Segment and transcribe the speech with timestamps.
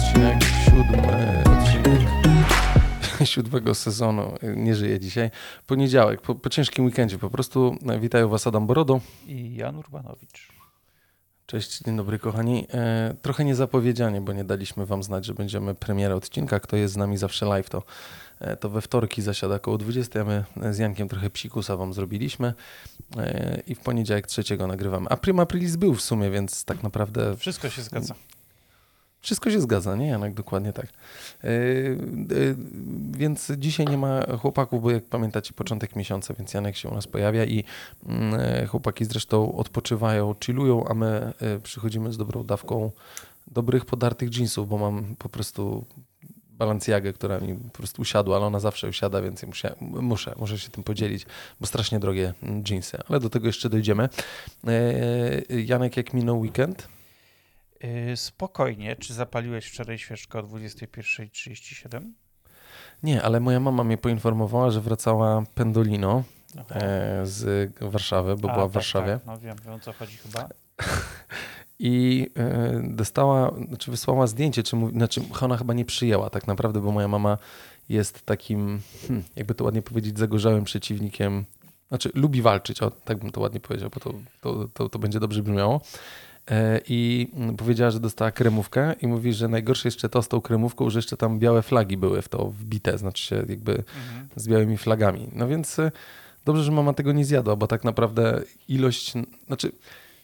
[0.00, 2.00] odcinek, siódmy odcinek
[3.32, 4.32] siódmego sezonu.
[4.56, 5.30] Nie żyję dzisiaj.
[5.66, 7.76] Poniedziałek, po, po ciężkim weekendzie po prostu.
[8.00, 9.00] Witają Was Adam Borodo.
[9.26, 10.48] i Jan Urbanowicz.
[11.46, 12.66] Cześć, dzień dobry kochani.
[12.74, 16.60] E, trochę niezapowiedzianie, bo nie daliśmy wam znać, że będziemy premierę odcinka.
[16.60, 17.82] Kto jest z nami zawsze live, to,
[18.40, 20.24] e, to we wtorki zasiada około 20.
[20.24, 22.54] My z Jankiem trochę psikusa wam zrobiliśmy
[23.16, 25.06] e, i w poniedziałek trzeciego nagrywamy.
[25.08, 28.14] A Prima Aprilis był w sumie, więc tak naprawdę Wszystko się zgadza.
[29.20, 30.34] Wszystko się zgadza, nie Janek?
[30.34, 30.86] Dokładnie tak.
[30.86, 31.50] E, e,
[33.10, 37.06] więc dzisiaj nie ma chłopaków, bo jak pamiętacie początek miesiąca, więc Janek się u nas
[37.06, 37.64] pojawia i
[38.08, 42.90] e, chłopaki zresztą odpoczywają, chillują, a my przychodzimy z dobrą dawką
[43.46, 45.84] dobrych, podartych jeansów, bo mam po prostu
[46.50, 49.74] balancjagę, która mi po prostu usiadła, ale ona zawsze usiada, więc muszę,
[50.36, 51.26] muszę, się tym podzielić,
[51.60, 54.08] bo strasznie drogie mm, jeansy, ale do tego jeszcze dojdziemy.
[55.66, 56.88] Janek, jak minął weekend?
[57.80, 62.10] Yy, spokojnie, czy zapaliłeś wczoraj świeczkę o 21.37?
[63.02, 66.22] Nie, ale moja mama mnie poinformowała, że wracała Pendolino
[66.70, 69.12] e, z Warszawy, bo A, była w tak, Warszawie.
[69.12, 70.48] Tak, no wiem, wiem o co chodzi chyba.
[71.78, 76.80] I e, dostała, znaczy wysłała zdjęcie, czy mówi, znaczy ona chyba nie przyjęła tak naprawdę,
[76.80, 77.38] bo moja mama
[77.88, 81.44] jest takim, hmm, jakby to ładnie powiedzieć, zagorzałym przeciwnikiem,
[81.88, 85.20] znaczy lubi walczyć, o, tak bym to ładnie powiedział, bo to, to, to, to będzie
[85.20, 85.80] dobrze brzmiało.
[86.50, 87.28] E, I
[87.58, 91.16] powiedziała, że dostała kremówkę i mówi, że najgorsze jeszcze to z tą kremówką, że jeszcze
[91.16, 94.28] tam białe flagi były w to wbite, znaczy się jakby Mhm.
[94.36, 95.28] z białymi flagami.
[95.32, 95.90] No więc e,
[96.44, 99.12] dobrze, że mama tego nie zjadła, bo tak naprawdę ilość,
[99.46, 99.72] znaczy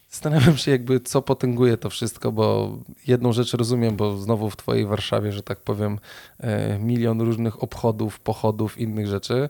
[0.09, 4.85] zastanawiam się jakby co potęguje to wszystko, bo jedną rzecz rozumiem, bo znowu w twojej
[4.85, 5.99] Warszawie, że tak powiem,
[6.39, 9.49] e, milion różnych obchodów, pochodów, innych rzeczy.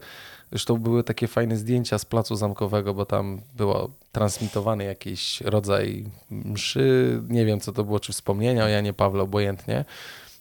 [0.52, 7.20] Zresztą były takie fajne zdjęcia z placu zamkowego, bo tam było transmitowany jakiś rodzaj mszy,
[7.30, 9.86] nie wiem co to było, czy wspomnienia o Janie Pawle, obojętnie.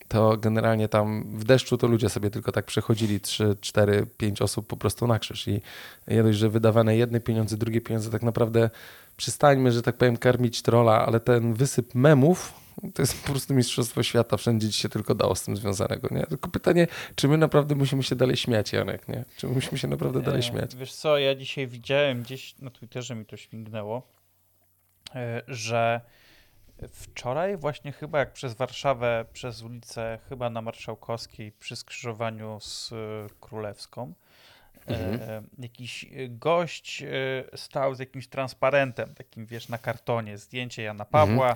[0.09, 4.67] To generalnie tam w deszczu to ludzie sobie tylko tak przechodzili, 3, 4, 5 osób
[4.67, 5.49] po prostu na krzyż.
[5.49, 5.61] I
[6.09, 8.71] nie dość, że wydawane jedne pieniądze, drugie pieniądze, tak naprawdę
[9.17, 14.03] przestańmy, że tak powiem, karmić trola, ale ten wysyp memów to jest po prostu mistrzostwo
[14.03, 16.27] świata, wszędzie ci się tylko dało z tym związanego, nie?
[16.27, 19.25] Tylko pytanie, czy my naprawdę musimy się dalej śmiać, Janek, nie?
[19.37, 20.77] Czy my musimy się naprawdę dalej śmiać?
[20.77, 24.03] Wiesz co, ja dzisiaj widziałem gdzieś na Twitterze mi to śmignęło,
[25.15, 26.01] e, że
[26.91, 32.97] wczoraj właśnie chyba jak przez Warszawę, przez ulicę chyba na Marszałkowskiej przy skrzyżowaniu z e,
[33.41, 34.15] Królewską
[34.87, 35.31] Mhm.
[35.31, 37.07] e, jakiś e, gość e,
[37.57, 41.55] stał z jakimś transparentem, takim wiesz, na kartonie, zdjęcie Jana Pawła.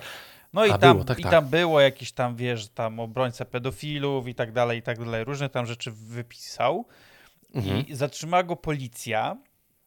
[0.53, 0.75] No i, Mhm.
[0.75, 1.31] A, tam, było, tak, i tak.
[1.31, 5.23] tam było jakieś tam, wiesz, tam obrońca pedofilów i tak dalej, i tak dalej.
[5.23, 6.85] Różne tam rzeczy wypisał.
[7.55, 7.87] Mhm.
[7.87, 9.37] I zatrzymała go policja.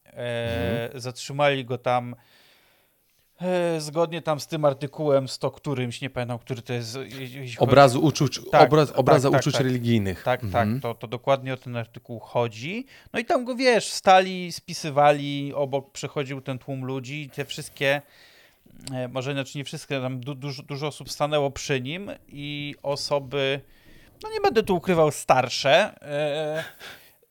[0.06, 2.16] E, Zatrzymali go tam e,
[3.78, 6.99] zgodnie tam z tym artykułem 100 którymś, nie pamiętam, który to jest.
[7.59, 9.62] Obrazu uczuć, Tak, obraz, tak, obraza tak, uczuć tak.
[9.62, 10.22] religijnych.
[10.22, 10.72] Tak, Mhm.
[10.75, 12.87] tak, to, to dokładnie o ten artykuł chodzi.
[13.12, 18.03] No i tam go, wiesz, stali, spisywali, obok przechodził ten tłum ludzi i te wszystkie,
[18.93, 23.61] e, może znaczy nie wszystkie, tam du, dużo, dużo osób stanęło przy nim i osoby,
[24.23, 26.65] no nie będę tu ukrywał, starsze, e,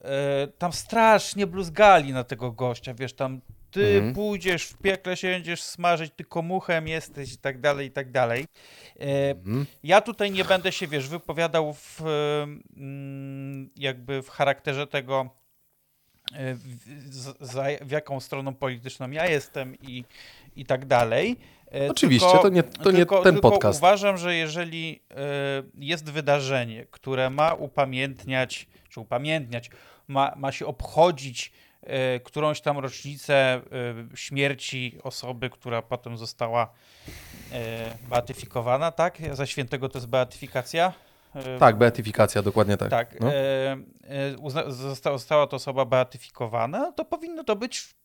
[0.01, 3.41] e, tam strasznie bluzgali na tego gościa, wiesz, tam
[3.73, 4.13] ty Mhm.
[4.13, 8.45] pójdziesz w piekle się będziesz smażyć, ty komuchem jesteś i tak dalej, i tak dalej.
[8.99, 9.65] E, Mhm.
[9.83, 12.01] ja tutaj nie będę się, wiesz, wypowiadał w,
[12.77, 15.29] mm, jakby w charakterze tego,
[16.33, 16.55] e,
[17.81, 20.03] w, jaką stroną polityczną ja jestem i,
[20.55, 21.35] i tak dalej.
[21.75, 23.79] E, Oczywiście, tylko- to nie, to nie tylko, ten tylko podcast.
[23.79, 25.15] uważam, że jeżeli e,
[25.77, 29.69] jest wydarzenie, które ma upamiętniać, czy upamiętniać,
[30.07, 31.53] ma, ma się obchodzić e,
[32.23, 33.61] którąś tam rocznicę e,
[34.17, 36.73] śmierci osoby, która potem została
[37.51, 39.17] e, beatyfikowana, tak?
[39.35, 40.93] Za świętego to jest beatyfikacja?
[41.35, 42.89] E, Tak, beatyfikacja, dokładnie tak.
[42.89, 43.19] tak.
[43.19, 43.33] No.
[43.33, 47.95] E, e, uzna, została, została to osoba beatyfikowana, to powinno to być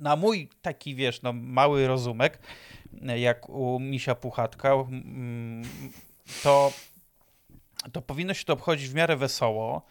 [0.00, 2.38] na mój taki, wiesz, no, mały rozumek,
[3.08, 4.74] e, jak u Misia Puchatka,
[6.42, 6.72] to,
[7.92, 9.82] to powinno się to obchodzić w miarę wesoło.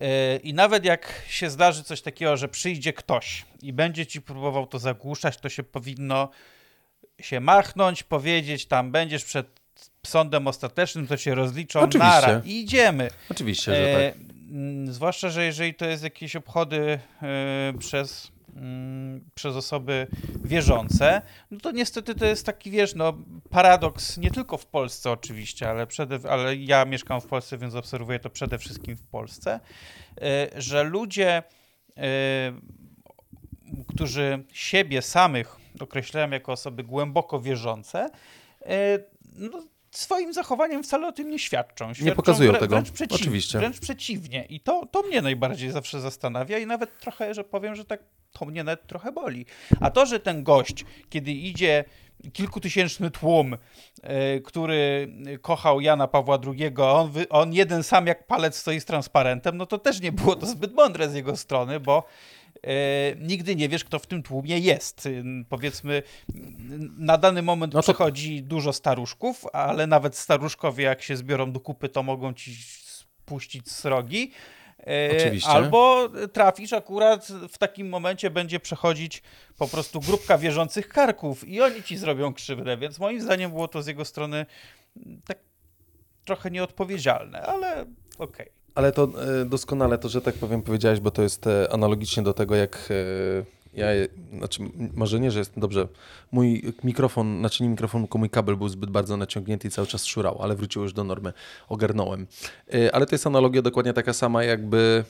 [0.00, 4.66] E, I nawet jak się zdarzy coś takiego, że przyjdzie ktoś i będzie ci próbował
[4.66, 6.28] to zagłuszać, to się powinno
[7.20, 9.60] się machnąć, powiedzieć tam będziesz przed
[10.06, 11.98] sądem ostatecznym, to się rozliczą, Oczywiście.
[11.98, 13.10] nara i idziemy.
[13.30, 14.20] Oczywiście, że E, tak.
[14.92, 18.32] zwłaszcza, że jeżeli to jest jakieś obchody e, przez,
[19.34, 20.06] przez osoby
[20.44, 23.12] wierzące, no to niestety to jest taki, wiesz, no,
[23.50, 28.18] paradoks nie tylko w Polsce oczywiście, ale, przede, ale ja mieszkam w Polsce, więc obserwuję
[28.18, 29.60] to przede wszystkim w Polsce,
[30.20, 31.42] e, że ludzie
[31.96, 32.02] e,
[33.88, 38.10] którzy siebie samych określają jako osoby głęboko wierzące,
[38.62, 38.98] e,
[39.36, 41.94] no, swoim zachowaniem wcale o tym nie świadczą.
[41.94, 42.74] świadczą nie pokazują wrę- tego.
[42.74, 43.58] Wręcz przeciw, Oczywiście.
[43.58, 44.44] Wręcz przeciwnie.
[44.44, 48.00] I to, to mnie najbardziej zawsze zastanawia i nawet trochę, że powiem, że tak
[48.38, 49.46] to mnie nawet trochę boli.
[49.80, 51.84] A to, że ten gość, kiedy idzie
[52.32, 53.56] kilkutysięczny tłum,
[54.02, 55.08] e, który
[55.42, 59.66] kochał Jana Pawła II, a on, on jeden sam jak palec stoi z transparentem, no
[59.66, 62.04] to też nie było to zbyt mądre z jego strony, bo
[62.62, 62.70] e,
[63.20, 65.06] nigdy nie wiesz, kto w tym tłumie jest.
[65.06, 66.02] Ym, Powiedzmy,
[66.98, 71.60] na dany moment No to- przychodzi dużo staruszków, ale nawet staruszkowie, jak się zbiorą do
[71.60, 72.56] kupy, to mogą ci
[72.86, 74.30] spuścić srogi.
[75.16, 75.50] Oczywiście.
[75.50, 79.22] Albo trafisz akurat w takim momencie będzie przechodzić
[79.58, 83.82] po prostu grupka wierzących karków i oni ci zrobią krzywdę, więc moim zdaniem było to
[83.82, 84.46] z jego strony
[84.96, 85.38] mm, tak
[86.24, 87.86] trochę nieodpowiedzialne, ale
[88.18, 88.46] okej.
[88.74, 89.08] Ale to
[89.40, 92.88] e, doskonale to, że tak powiem, powiedziałeś, bo to jest e, analogicznie do tego, jak
[92.90, 93.86] e, ja,
[94.38, 94.62] znaczy
[94.94, 95.88] może nie, że jest dobrze,
[96.32, 100.04] mój mikrofon, znaczy nie mikrofon, tylko mój kabel był zbyt bardzo naciągnięty i cały czas
[100.04, 101.32] szurał, ale wrócił już do normy,
[101.68, 102.26] ogarnąłem.
[102.74, 105.04] E, Ale to jest analogia dokładnie taka sama, jakby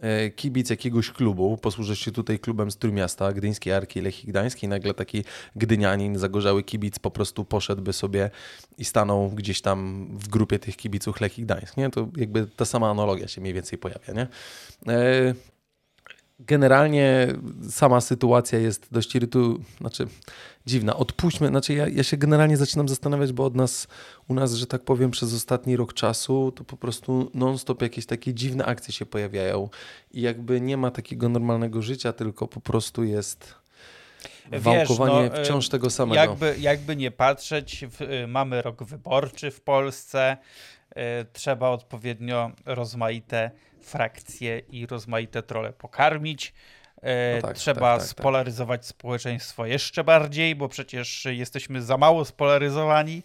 [0.00, 4.94] e, kibic jakiegoś klubu, posłużę się tutaj klubem z Trójmiasta, Gdyńskiej Arki, Lechii Gdańskiej, nagle
[4.94, 5.24] taki
[5.56, 8.30] gdynianin, zagorzały kibic po prostu poszedłby sobie
[8.78, 11.90] i stanął gdzieś tam w grupie tych kibiców Lechii Gdańsk, nie?
[11.90, 14.26] To jakby ta sama analogia się mniej więcej pojawia, nie?
[14.94, 15.34] E,
[16.40, 17.28] Generalnie
[17.70, 20.06] sama sytuacja jest dość irytu, znaczy
[20.66, 20.96] dziwna.
[20.96, 23.88] Odpuśćmy, znaczy ja, ja się generalnie zaczynam zastanawiać, bo od nas,
[24.28, 28.34] u nas, że tak powiem, przez ostatni rok czasu to po prostu non-stop jakieś takie
[28.34, 29.68] dziwne akcje się pojawiają
[30.10, 33.54] i jakby nie ma takiego normalnego życia, tylko po prostu jest
[34.52, 36.20] Wiesz, wałkowanie no, e, wciąż tego samego.
[36.20, 40.36] Jakby, jakby nie patrzeć, w, y, mamy rok wyborczy w Polsce,
[40.90, 40.94] y,
[41.32, 43.50] trzeba odpowiednio rozmaite
[43.82, 46.54] frakcje i rozmaite trole pokarmić.
[46.98, 47.02] y,
[47.36, 48.18] No tak, trzeba tak, tak, tak.
[48.18, 53.22] spolaryzować społeczeństwo jeszcze bardziej, bo przecież jesteśmy za mało spolaryzowani,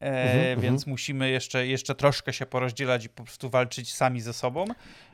[0.00, 4.32] e, Mhm, więc musimy jeszcze, jeszcze troszkę się porozdzielać i po prostu walczyć sami ze
[4.32, 4.64] sobą,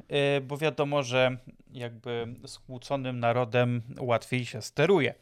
[0.08, 1.37] e, bo wiadomo, że
[1.72, 5.14] jakby skłóconym narodem łatwiej się steruje.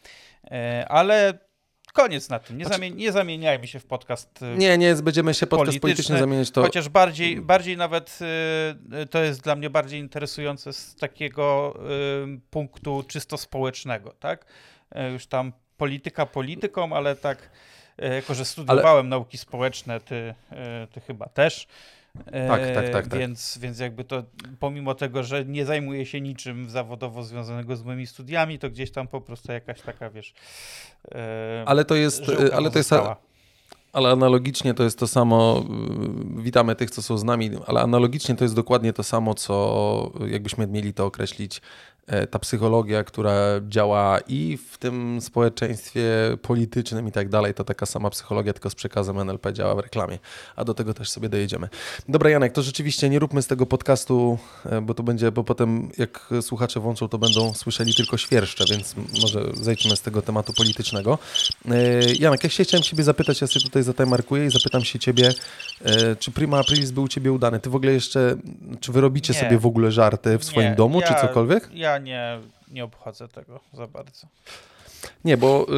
[0.51, 1.39] E, Ale
[1.95, 2.59] koniec na tym.
[2.59, 4.43] Nie, Znaczy- nie zamieniajmy się w podcast.
[4.43, 6.63] e, Nie, nie, będziemy się podcast polityczny, politycznie zamieniać to.
[6.63, 8.19] Chociaż bardziej, bardziej nawet
[9.03, 11.75] y, to jest dla mnie bardziej interesujące z takiego
[12.37, 14.47] y, punktu czysto społecznego, tak?
[14.97, 17.51] Y, Już tam polityka polityką, ale tak,
[18.03, 20.35] y, jako że studiowałem nauki społeczne, ty,
[20.85, 21.67] y, ty chyba też.
[22.49, 23.19] Tak, tak, tak, tak.
[23.19, 24.23] Więc, więc jakby to,
[24.61, 29.09] pomimo tego, że nie zajmuję się niczym zawodowo związanego z moimi studiami, to gdzieś tam
[29.09, 30.35] po prostu jakaś taka, wiesz,
[31.09, 31.15] y,
[31.67, 32.23] Ale to jest,
[32.55, 32.91] ale to jest,
[33.93, 35.65] ale analogicznie to jest to samo.
[36.39, 40.13] y, Witamy tych, co są z nami, ale analogicznie to jest dokładnie to samo, co
[40.27, 41.61] jakbyśmy mieli to określić.
[42.07, 43.35] E, Ta psychologia, która
[43.69, 46.03] działa i w tym społeczeństwie
[46.43, 50.19] politycznym i tak dalej, to taka sama psychologia, tylko z przekazem NLP działa w reklamie.
[50.57, 51.69] A do tego też sobie dojedziemy.
[52.09, 55.91] Dobra, Janek, to rzeczywiście nie róbmy z tego podcastu, e, bo to będzie, bo potem
[55.99, 61.19] jak słuchacze włączą, to będą słyszeli tylko świerszcze, więc może zejdźmy z tego tematu politycznego.
[61.71, 61.75] E,
[62.19, 65.31] Janek, ja się chciałem Ciebie zapytać, ja sobie tutaj zatajmarkuję i zapytam się Ciebie,
[66.19, 67.61] czy Prima Aprilis był u Ciebie udany?
[67.61, 68.37] Ty w ogóle jeszcze,
[68.81, 69.41] czy Wy robicie Nie.
[69.41, 71.69] sobie w ogóle żarty w swoim Nie, domu, czy ja- cokolwiek?
[71.73, 74.27] Ja nie, nie obchodzę tego za bardzo.
[75.25, 75.73] Nie, bo y,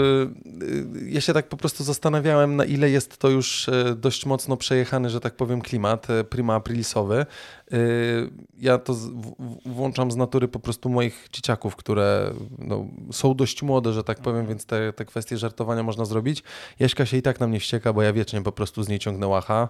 [1.05, 4.57] y, ja się tak po prostu zastanawiałem, na ile jest to już y, dość mocno
[4.57, 7.27] przejechany, że tak powiem, klimat y, prima aprilisowy.
[7.73, 12.87] Y, ja to z, w, w- włączam z natury po prostu moich dzieciaków, które no,
[13.13, 16.43] są dość młode, że tak powiem, więc te, te kwestie żartowania można zrobić.
[16.79, 19.27] Jaśka się i tak na mnie wścieka, bo ja wiecznie po prostu z niej ciągnę
[19.27, 19.69] łacha.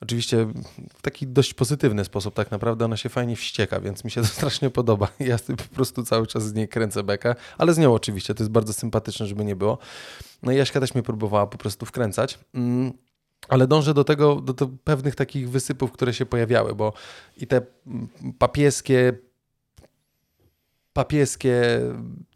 [0.00, 0.46] Oczywiście
[0.94, 4.26] w taki dość pozytywny sposób tak naprawdę ona się fajnie wścieka, więc mi się to
[4.38, 5.08] strasznie podoba.
[5.20, 8.50] Ja po prostu cały czas z niej kręcę bekę, ale z nią oczywiście, to jest
[8.50, 9.78] bardzo sympatyczne, żeby nie było.
[10.42, 12.38] No i Jaśka też mnie próbowała po prostu wkręcać.
[12.54, 12.92] Mm,
[13.48, 16.92] Ale dążę do tego, do, do pewnych takich wysypów, które się pojawiały, bo
[17.36, 19.12] i te mm, papieskie
[20.92, 21.80] papieskie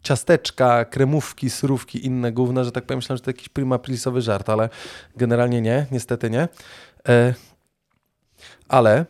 [0.01, 4.49] ciasteczka, kremówki, surówki, inne gówna, że tak powiem, myślałem, że to jakiś prima aprilisowy żart,
[4.49, 4.69] ale
[5.17, 6.47] generalnie nie, niestety nie.
[7.07, 7.33] E,
[8.67, 9.05] ale e,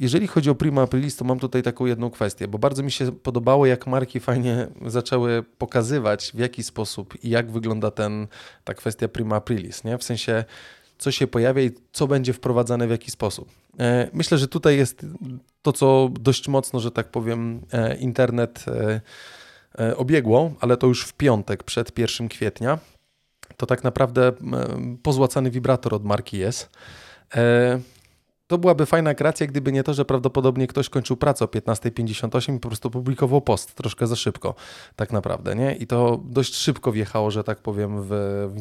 [0.00, 3.12] jeżeli chodzi o Prima Aprilis, to mam tutaj taką jedną kwestię, bo bardzo mi się
[3.12, 8.26] podobało, jak marki fajnie zaczęły pokazywać, w jaki sposób i jak wygląda ten,
[8.64, 9.98] ta kwestia Prima Aprilis, nie?
[9.98, 10.44] W sensie,
[10.98, 13.48] co się pojawia i co będzie wprowadzane w jaki sposób.
[13.78, 15.06] E, Myślę, że tutaj jest
[15.62, 18.64] to, co dość mocno, że tak powiem, e, internet
[19.96, 22.78] obiegło, ale to już w piątek przed 1 kwietnia.
[23.56, 24.32] To tak naprawdę
[25.02, 26.70] pozłacany wibrator od marki jest.
[28.52, 32.60] To byłaby fajna kreacja, gdyby nie to, że prawdopodobnie ktoś kończył pracę o 15.58 i
[32.60, 34.54] po prostu publikował post troszkę za szybko,
[34.96, 35.74] tak naprawdę, nie?
[35.76, 38.10] I to dość szybko wjechało, że tak powiem, w,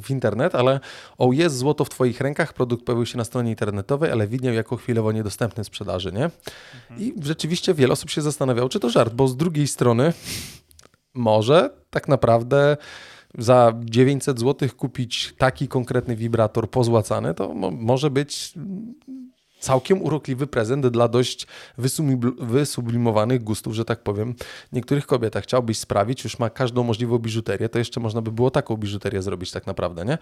[0.04, 0.80] w internet, ale
[1.18, 4.78] o jest złoto w Twoich rękach, produkt pojawił się na stronie internetowej, ale widniał jako
[4.78, 6.30] chwilowo niedostępny sprzedaży, nie?
[6.98, 10.14] I rzeczywiście wiele osób się zastanawiało, czy to żart, bo z drugiej strony
[11.14, 12.78] może tak naprawdę
[13.38, 18.54] za 900 zł kupić taki konkretny wibrator pozłacany, to mo może być
[19.62, 21.48] całkiem urokliwy prezent dla dość
[22.39, 24.36] wysublimowanych gustów, że tak powiem,
[24.72, 25.36] niektórych kobiet.
[25.36, 29.22] A chciałbyś sprawić, już ma każdą możliwą biżuterię, to jeszcze można by było taką biżuterię
[29.22, 30.18] zrobić tak naprawdę, nie?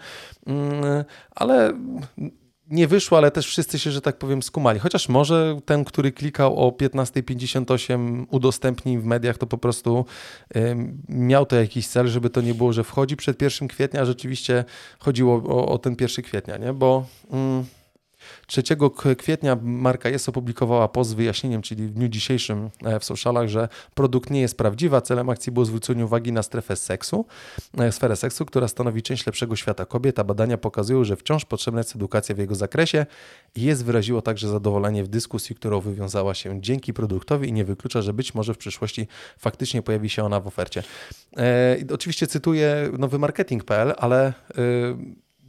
[0.46, 1.72] Mm, ale
[2.70, 4.78] nie wyszło, ale też wszyscy się, że tak powiem, skumali.
[4.80, 10.04] Chociaż może ten, który klikał o 15.58 udostępnij w mediach, to po prostu
[11.08, 14.64] miał to jakiś cel, żeby to nie było, że wchodzi przed 1 kwietnia, a rzeczywiście
[14.98, 16.72] chodziło o, o ten 1 kwietnia, nie?
[16.72, 17.06] Bo...
[17.34, 17.79] Y,
[18.46, 18.62] 3
[19.18, 23.68] kwietnia marka jest opublikowała post z wyjaśnieniem, czyli w dniu dzisiejszym e, w socialach, że
[23.94, 25.00] produkt nie jest prawdziwy.
[25.00, 27.26] Celem akcji było zwrócenie uwagi na strefę seksu,
[27.78, 31.80] e, sferę seksu, która stanowi część lepszego świata kobiet, a badania pokazują, że wciąż potrzebna
[31.80, 33.06] jest edukacja w jego zakresie
[33.54, 38.02] i jest wyraziło także zadowolenie w dyskusji, którą wywiązała się dzięki produktowi i nie wyklucza,
[38.02, 39.08] że być może w przyszłości
[39.38, 40.82] faktycznie pojawi się ona w ofercie.
[41.36, 44.32] E, oczywiście cytuję nowymarketing.pl, ale e,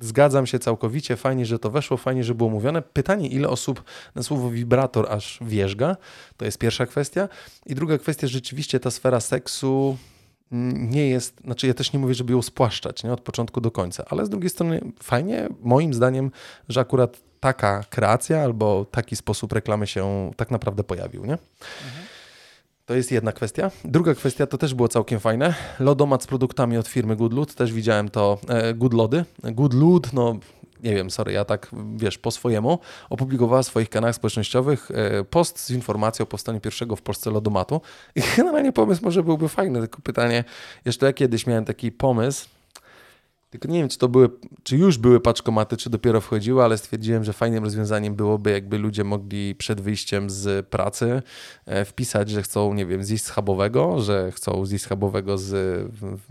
[0.01, 2.81] Zgadzam się całkowicie, fajnie, że to weszło, fajnie, że było mówione.
[2.81, 3.84] Pytanie, ile osób
[4.15, 5.98] na słowo wibrator aż wierzga,
[6.38, 7.29] to jest pierwsza kwestia.
[7.65, 9.98] I druga kwestia, rzeczywiście ta sfera seksu
[10.74, 14.05] nie jest, znaczy ja też nie mówię, żeby ją spłaszczać, nie, od początku do końca,
[14.10, 16.31] ale z drugiej strony fajnie, moim zdaniem,
[16.70, 21.34] że akurat taka kreacja albo taki sposób reklamy się tak naprawdę pojawił, nie?
[21.34, 22.11] Mhm.
[22.91, 23.71] To jest jedna kwestia.
[23.86, 25.53] Druga kwestia to też było całkiem fajne.
[25.79, 27.55] Lodomat z produktami od firmy Goodlood.
[27.55, 29.25] Też widziałem to e, Goodlody.
[29.43, 30.36] Goodlood, no
[30.83, 32.79] nie wiem, sorry, ja tak, wiesz, po swojemu,
[33.10, 37.81] opublikowała w swoich kanałach społecznościowych e, post z informacją o powstaniu pierwszego w Polsce lodomatu.
[38.15, 40.43] I generalnie pomysł może byłby fajny, tylko pytanie,
[40.86, 42.50] jeszcze ja kiedyś miałem taki pomysł,
[43.51, 44.29] tylko nie wiem, czy to były,
[44.63, 49.03] czy już były paczkomaty, czy dopiero wchodziły, ale stwierdziłem, że fajnym rozwiązaniem byłoby, jakby ludzie
[49.03, 51.22] mogli przed wyjściem z pracy
[51.65, 55.51] e, wpisać, że chcą, nie wiem, zjeść schabowego, że chcą zjeść schabowego z,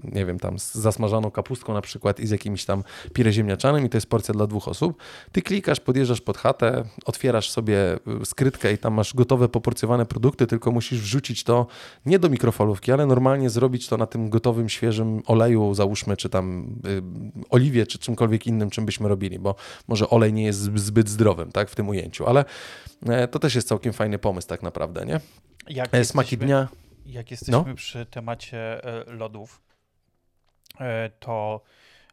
[0.05, 3.89] nie wiem, tam z zasmażaną kapustką na przykład i z jakimś tam pirę ziemniaczanym i
[3.89, 5.03] to jest porcja dla dwóch osób.
[5.33, 10.47] Ty klikasz, podjeżdżasz pod chatę, otwierasz sobie y, skrytkę i tam masz gotowe, poporcjowane produkty,
[10.47, 11.67] tylko musisz wrzucić to
[12.07, 16.77] nie do mikrofalówki, ale normalnie zrobić to na tym gotowym, świeżym oleju, załóżmy, czy tam
[16.87, 17.10] y,
[17.51, 19.55] oliwie czy czymkolwiek innym, czym byśmy robili, bo
[19.89, 22.45] może olej nie jest zbyt zdrowym tak, w tym ujęciu, ale
[23.07, 25.21] e, to też jest całkiem fajny pomysł tak naprawdę, nie?
[25.69, 26.69] Jak e, Smaki jesteśmy, dnia.
[27.07, 27.75] Jak jesteśmy no?
[27.75, 29.61] przy temacie e, lodów,
[31.19, 31.61] to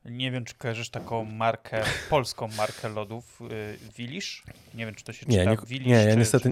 [0.05, 3.39] nie wiem, czy kojarzysz taką markę, polską markę lodów,
[3.97, 4.43] Wilisz?
[4.73, 6.51] Nie wiem, czy to się czyta nie, Wilisz, nie, ja czy, niestety...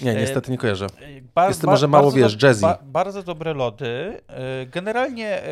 [0.00, 0.86] Nie, niestety nie kojarzę.
[1.34, 2.62] Ba Jest może mało, wiesz, do, jazzy.
[2.62, 4.20] Ba bardzo dobre lody.
[4.66, 5.42] Generalnie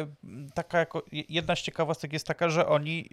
[0.54, 3.08] taka jako, jedna z ciekawostek jest taka, że oni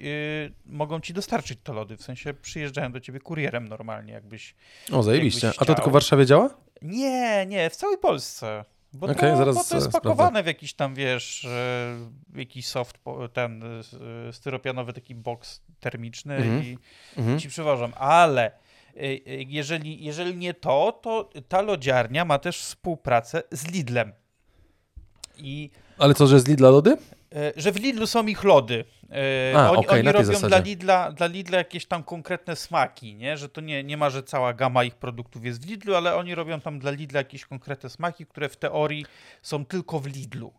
[0.66, 4.56] mogą ci dostarczyć te lody, w sensie przyjeżdżają do ciebie kurierem normalnie, jakbyś
[4.92, 5.52] O, zajebiście.
[5.58, 6.50] A to tylko w Warszawie działa?
[6.82, 8.66] Nie, nie, w całej Polsce.
[8.94, 11.48] Bo, okay, to, zaraz bo to jest pakowane w jakiś tam, wiesz,
[12.36, 13.00] jakiś soft,
[13.34, 13.64] ten
[14.32, 16.66] styropianowy taki box termiczny mm -hmm.
[16.66, 16.78] i
[17.18, 17.42] mm -hmm.
[17.42, 17.94] ci przywożą.
[17.94, 18.52] Ale
[19.48, 24.12] jeżeli, jeżeli nie to, to ta lodziarnia ma też współpracę z Lidlem.
[25.38, 26.98] I ale co, że z Lidla lody?
[27.36, 28.86] E, że w Lidlu są ich lody.
[29.56, 33.38] A, oni, okay, oni robią dla Lidla, dla Lidla jakieś tam konkretne smaki, nie?
[33.38, 36.36] że to nie, nie ma, że cała gama ich produktów jest w Lidlu, ale oni
[36.36, 39.06] robią tam dla Lidla jakieś konkretne smaki, które w teorii
[39.42, 40.54] są tylko w Lidlu.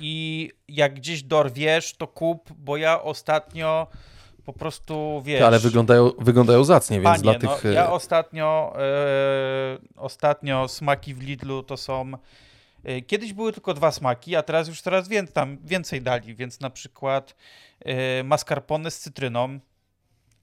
[0.00, 3.86] I jak gdzieś dorwiesz, to kup, bo ja ostatnio
[4.48, 5.42] po prostu wiesz.
[5.42, 7.64] ale wyglądają, wyglądają zacnie, więc panie, dla tych.
[7.64, 12.12] No, ja ostatnio, e, ostatnio smaki w Lidlu to są
[12.84, 16.60] E, kiedyś były tylko dwa smaki, a teraz już coraz więcej, tam więcej dali, więc
[16.60, 17.34] na przykład
[17.80, 19.58] e, mascarpone z cytryną,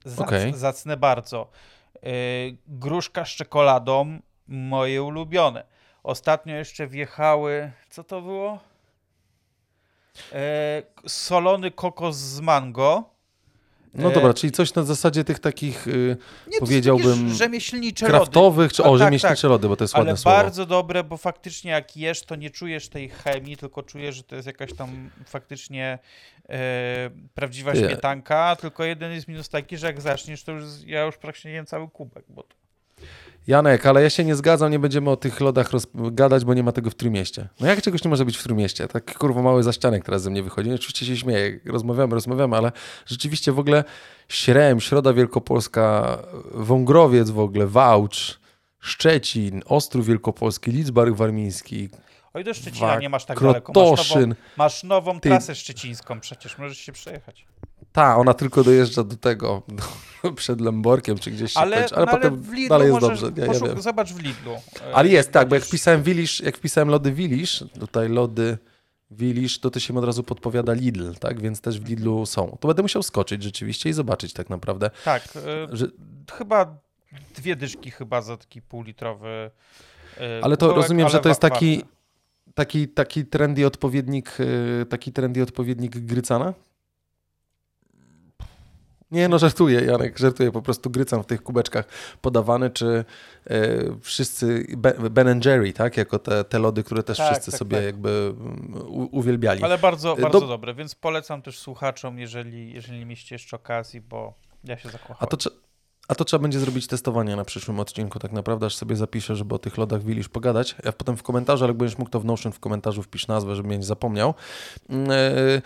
[0.04, 0.54] zac, okay.
[0.54, 1.50] zacne bardzo.
[1.96, 2.08] E,
[2.66, 5.64] gruszka z czekoladą, moje ulubione.
[6.02, 8.58] Ostatnio jeszcze wjechały, co to było?
[11.06, 13.15] solony kokos z mango
[13.98, 16.16] no dobra, czyli coś na zasadzie tych takich, yy,
[16.52, 19.50] nie, powiedziałbym, rzemieślnicze kraftowych, czy, o, tak, rzemieślnicze tak.
[19.50, 20.36] lody, bo to jest ładne Ale słowo.
[20.36, 24.36] bardzo dobre, bo faktycznie jak jesz, to nie czujesz tej chemii, tylko czujesz, że to
[24.36, 25.98] jest jakaś tam faktycznie
[26.48, 27.78] e, prawdziwa Ty.
[27.78, 31.66] śmietanka, tylko jeden jest minus taki, że jak zaczniesz, to już ja już praktycznie jem
[31.66, 32.56] cały kubek, bo to...
[33.46, 36.72] Janek, ale ja się nie zgadzam, nie będziemy o tych lodach gadać, bo nie ma
[36.72, 37.48] tego w Trójmieście.
[37.60, 38.88] No jak czegoś nie może być w Trójmieście?
[38.88, 40.72] Tak kurwa mały zaścianek teraz ze mnie wychodzi.
[40.72, 42.72] Oczywiście się śmieję, rozmawiamy, rozmawiamy, ale
[43.06, 43.84] rzeczywiście w ogóle
[44.28, 46.18] Śrem, Środa Wielkopolska,
[46.54, 48.40] Wągrowiec w ogóle, Wałcz,
[48.80, 51.88] Szczecin, Ostrów Wielkopolski, Lidzbark Warmiński,
[52.34, 53.72] Oj, do Szczecina nie masz tak daleko.
[53.72, 54.28] Masz Krotoszyn.
[54.28, 57.46] nową, masz nową trasę szczecińską, przecież możesz się przejechać.
[57.96, 62.06] Ta, ona tylko dojeżdża do tego, do, przed Lęborkiem, czy gdzieś się Ale, kończy, ale
[62.06, 63.26] no, potem w Lidlu dalej jest dobrze.
[63.32, 63.80] Poszuk-.
[63.80, 64.52] Zobacz w Lidlu.
[64.52, 68.58] e, Ale jest, tak, bo jak wpisałem Wilisz, jak wpisałem lody Wilisz, tutaj lody
[69.10, 72.56] Wilisz, to to się mi od razu podpowiada Lidl, tak, więc też w Lidlu są.
[72.60, 75.86] To będę musiał skoczyć rzeczywiście i zobaczyć tak naprawdę, Tak, e, że,
[76.32, 76.78] chyba
[77.36, 79.50] dwie dyszki chyba za taki półlitrowy
[80.20, 81.82] e, ale to rozumiem, że ale to jest taki,
[82.54, 86.54] taki, taki trendy odpowiednik, y, taki trendy odpowiednik Grycana?
[89.10, 91.84] Nie, no żartuję, Janek, żartuję, po prostu Grycan w tych kubeczkach
[92.20, 93.04] podawany, czy
[93.50, 94.66] y, wszyscy,
[95.10, 97.84] Ben Jerry, tak, jako te, te lody, które też Tak, wszyscy tak, sobie tak.
[97.86, 99.62] jakby mm, u, uwielbiali.
[99.62, 104.00] Ale bardzo, E, bardzo do- dobre, więc polecam też słuchaczom, jeżeli, jeżeli mieliście jeszcze okazji,
[104.00, 104.34] bo
[104.64, 105.16] ja się zakochałem.
[105.20, 105.50] A to,
[106.08, 109.54] a to trzeba będzie zrobić testowanie na przyszłym odcinku, tak naprawdę, aż sobie zapiszę, żeby
[109.54, 110.76] o tych lodach Wilisz pogadać.
[110.84, 113.68] Ja potem w komentarzu, ale będziesz mógł, to w Notion w komentarzu wpisz nazwę, żeby
[113.68, 114.34] mnie nie zapomniał.
[114.90, 115.62] E,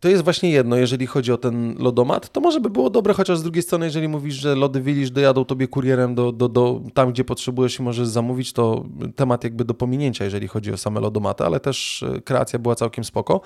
[0.00, 3.38] To jest właśnie jedno, jeżeli chodzi o ten lodomat, to może by było dobre, chociaż
[3.38, 7.12] z drugiej strony, jeżeli mówisz, że lody Wilisz dojadą tobie kurierem do, do, do tam,
[7.12, 8.84] gdzie potrzebujesz i możesz zamówić, to
[9.16, 13.04] temat jakby do pominięcia, jeżeli chodzi o same lodomaty, ale też e, kreacja była całkiem
[13.04, 13.40] spoko.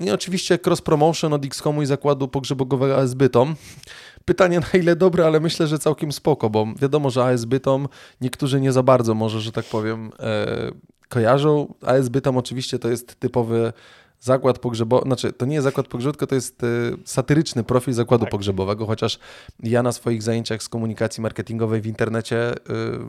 [0.00, 3.54] I oczywiście cross promotion od XCOMu i zakładu pogrzebowego AS Bytom.
[4.24, 7.88] Pytanie na ile dobre, ale myślę, że całkiem spoko, bo wiadomo, że AS Bytom
[8.20, 10.70] niektórzy nie za bardzo może, że tak powiem, e,
[11.08, 11.74] kojarzą.
[11.82, 13.72] AS Bytom oczywiście to jest typowy
[14.20, 16.66] zakład pogrzebowy, znaczy to nie jest zakład pogrzebowy, tylko to jest e,
[17.04, 18.30] satyryczny profil zakładu Tak.
[18.30, 19.18] pogrzebowego, chociaż
[19.62, 22.54] ja na swoich zajęciach z komunikacji marketingowej w internecie e,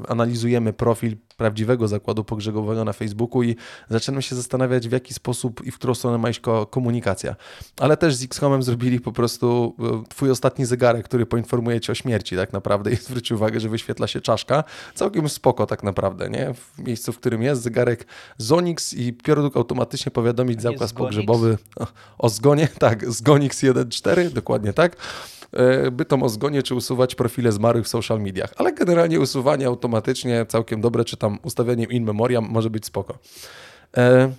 [0.07, 3.55] analizujemy profil prawdziwego zakładu pogrzebowego na Facebooku i
[3.89, 7.35] zaczynam się zastanawiać, w jaki sposób i w którą stronę ma iść ko- komunikacja.
[7.79, 11.95] Ale też z X-Homem zrobili po prostu e, twój ostatni zegarek, który poinformuje cię o
[11.95, 14.63] śmierci tak naprawdę i zwróć uwagę, że wyświetla się czaszka.
[14.95, 16.53] Całkiem spoko tak naprawdę, nie?
[16.53, 18.05] W miejscu, w którym jest zegarek
[18.37, 20.79] Zonix i produkt automatycznie powiadomić zakład?
[21.03, 21.57] Pogrzebowy
[22.17, 22.67] o, zgonie.
[22.79, 24.97] Tak, Zgonix 1.4, dokładnie tak.
[25.53, 28.53] E, Bytom o zgonie, czy usuwać profile zmarłych w social mediach.
[28.57, 33.17] Ale generalnie usuwanie automatycznie całkiem dobre, czy tam ustawianiem in memoriam może być spoko.
[33.97, 34.31] E,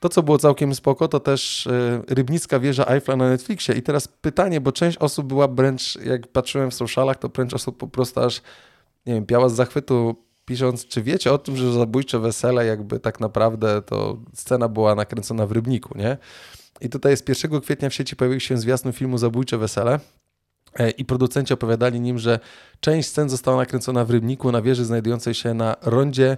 [0.00, 3.74] to, co było całkiem spoko, to też e, Rybnicka wieża Eiffla na Netflixie.
[3.74, 7.78] I teraz pytanie, bo część osób była wręcz, jak patrzyłem w socialach, to część osób
[7.78, 8.42] po prostu aż,
[9.06, 13.20] nie wiem, piała z zachwytu, pisząc, czy wiecie o tym, że zabójcze wesele, jakby tak
[13.20, 16.16] naprawdę to scena była nakręcona w Rybniku, nie?
[16.80, 20.00] I tutaj z 1 kwietnia w sieci pojawił się zwiastun filmu Zabójcze wesele.
[20.78, 22.40] E, I producenci opowiadali nim, że
[22.80, 26.36] część scen została nakręcona w Rybniku na wieży znajdującej się na rondzie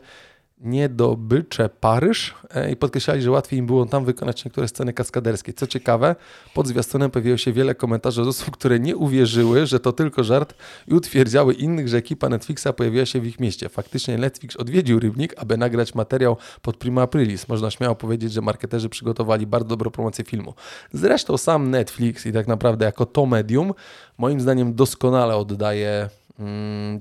[0.61, 5.53] Niedobycze Paryż e, i podkreślali, że łatwiej im było tam wykonać niektóre sceny kaskaderskie.
[5.53, 6.17] Co ciekawe,
[6.55, 10.55] pod zwiastunem pojawiło się wiele komentarzy od osób, które nie uwierzyły, że to tylko żart
[10.89, 13.69] i utwierdziały innych, że ekipa Netflixa pojawiła się w ich mieście.
[13.69, 17.49] Faktycznie Netflix odwiedził Rybnik, aby nagrać materiał pod Prima Aprilis.
[17.49, 20.55] Można śmiało powiedzieć, że marketerzy przygotowali bardzo dobrą promocję filmu.
[20.93, 23.75] Zresztą sam Netflix i tak naprawdę jako to medium
[24.19, 26.09] moim zdaniem doskonale oddaje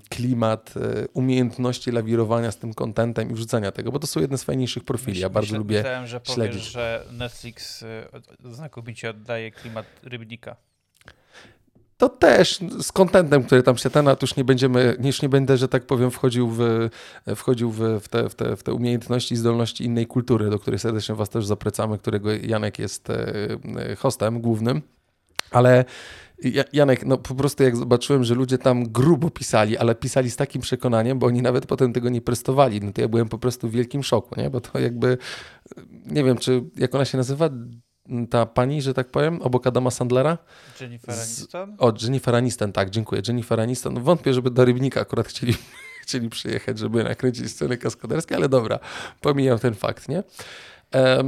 [0.09, 4.43] klimat, e, umiejętności lawirowania z tym kontentem i wrzucania tego, bo to są jedne z
[4.43, 5.19] fajniejszych profili.
[5.19, 6.63] Ja bardzo myślę- lubię Myślałem, że powiesz, śledzić.
[6.63, 7.85] że Netflix y,
[8.51, 10.55] znakomicie oddaje klimat Rybnika.
[11.97, 15.29] To też z kontentem, który tam się ten, a tu już nie będziemy, już nie
[15.29, 16.89] będę, że tak powiem, wchodził w,
[17.35, 20.79] wchodził w, w, te, w, te, w te umiejętności i zdolności innej kultury, do której
[20.79, 23.15] serdecznie Was też zapracamy, którego Janek jest e,
[23.97, 24.81] hostem głównym.
[25.51, 25.85] Ale
[26.43, 30.35] Ja- Janek, no po prostu jak zobaczyłem, że ludzie tam grubo pisali, ale pisali z
[30.35, 33.69] takim przekonaniem, bo oni nawet potem tego nie prestowali, no to ja byłem po prostu
[33.69, 34.49] w wielkim szoku, nie?
[34.49, 35.17] Bo to jakby,
[36.05, 37.49] nie wiem, czy jak ona się nazywa,
[38.29, 40.37] ta pani, że tak powiem, obok Adama Sandlera?
[40.81, 41.75] Jennifer Z- Aniston?
[41.79, 43.21] O, Jennifer Aniston, tak, dziękuję.
[43.27, 43.93] Jennifer Aniston.
[43.93, 45.53] No, wątpię, żeby do Rybnika akurat chcieli,
[46.03, 48.79] chcieli przyjechać, żeby nakręcić sceny kaskaderskie, ale dobra,
[49.21, 50.23] pomijam ten fakt, nie?
[50.95, 51.23] E,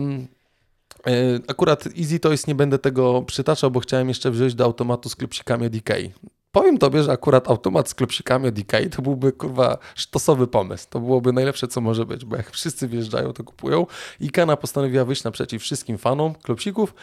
[1.48, 5.66] akurat Easy Toys nie będę tego przytaczał, bo chciałem jeszcze wziąć do automatu z klopsikami
[5.66, 6.14] od Ikei.
[6.52, 10.88] Powiem tobie, że akurat automat z klopsikami od Ikei to byłby, kurwa, sztosowy pomysł.
[10.90, 13.86] To byłoby najlepsze, co może być, bo jak wszyscy wjeżdżają, to kupują.
[14.20, 16.94] Ikana postanowiła wyjść naprzeciw wszystkim fanom klopsików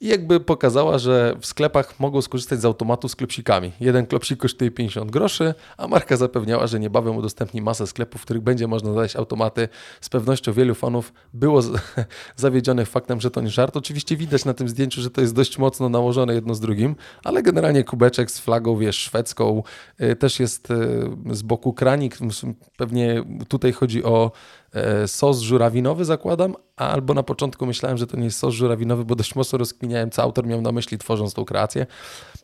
[0.00, 3.72] i jakby pokazała, że w sklepach mogą skorzystać z automatu z klopsikami.
[3.80, 8.42] Jeden klopsik kosztuje 50 groszy, a marka zapewniała, że niebawem udostępni masę sklepów, w których
[8.42, 9.68] będzie można znaleźć automaty.
[10.00, 11.62] Z pewnością wielu fanów było
[12.36, 13.76] zawiedzionych faktem, że to nie żart.
[13.76, 17.42] Oczywiście widać na tym zdjęciu, że to jest dość mocno nałożone jedno z drugim, ale
[17.42, 19.62] generalnie kubeczek z flagą, wiesz, szwedzką,
[20.00, 22.18] y, też jest y, z boku kranik,
[22.76, 24.32] pewnie tutaj chodzi o
[25.06, 29.34] sos żurawinowy zakładam, albo na początku myślałem, że to nie jest sos żurawinowy, bo dość
[29.34, 31.86] mocno rozkminiałem, co autor miał na myśli tworząc tą kreację.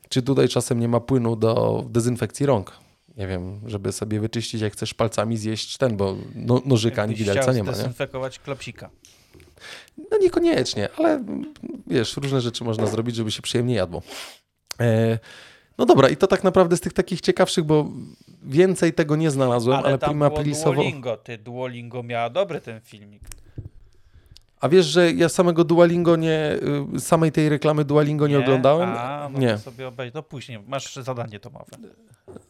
[0.09, 2.73] Czy tutaj czasem nie ma płynu do dezynfekcji rąk?
[3.17, 7.53] Nie wiem, żeby sobie wyczyścić, jak chcesz palcami zjeść ten, bo no, nożyka ani widelca
[7.53, 7.73] nie ma.
[7.73, 8.91] dezynfekować klopsika.
[10.11, 11.25] No niekoniecznie, ale
[11.87, 14.03] wiesz, różne rzeczy można zrobić, żeby się przyjemnie jadło.
[14.81, 15.19] E,
[15.79, 17.91] no dobra, i to tak naprawdę z tych takich ciekawszych, bo
[18.43, 20.75] więcej tego nie znalazłem, ale, ale tam Prima Aprilisowo...
[20.75, 23.23] Duolingo, ty Duolingo miała dobry ten filmik.
[24.61, 26.59] A wiesz, że ja samego Duolingo nie,
[26.97, 28.41] y, samej tej reklamy Duolingo nie, nie?
[28.41, 28.89] oglądałem?
[28.89, 29.53] A, no nie.
[29.53, 31.77] To sobie obejrz, to później, masz zadanie domowe.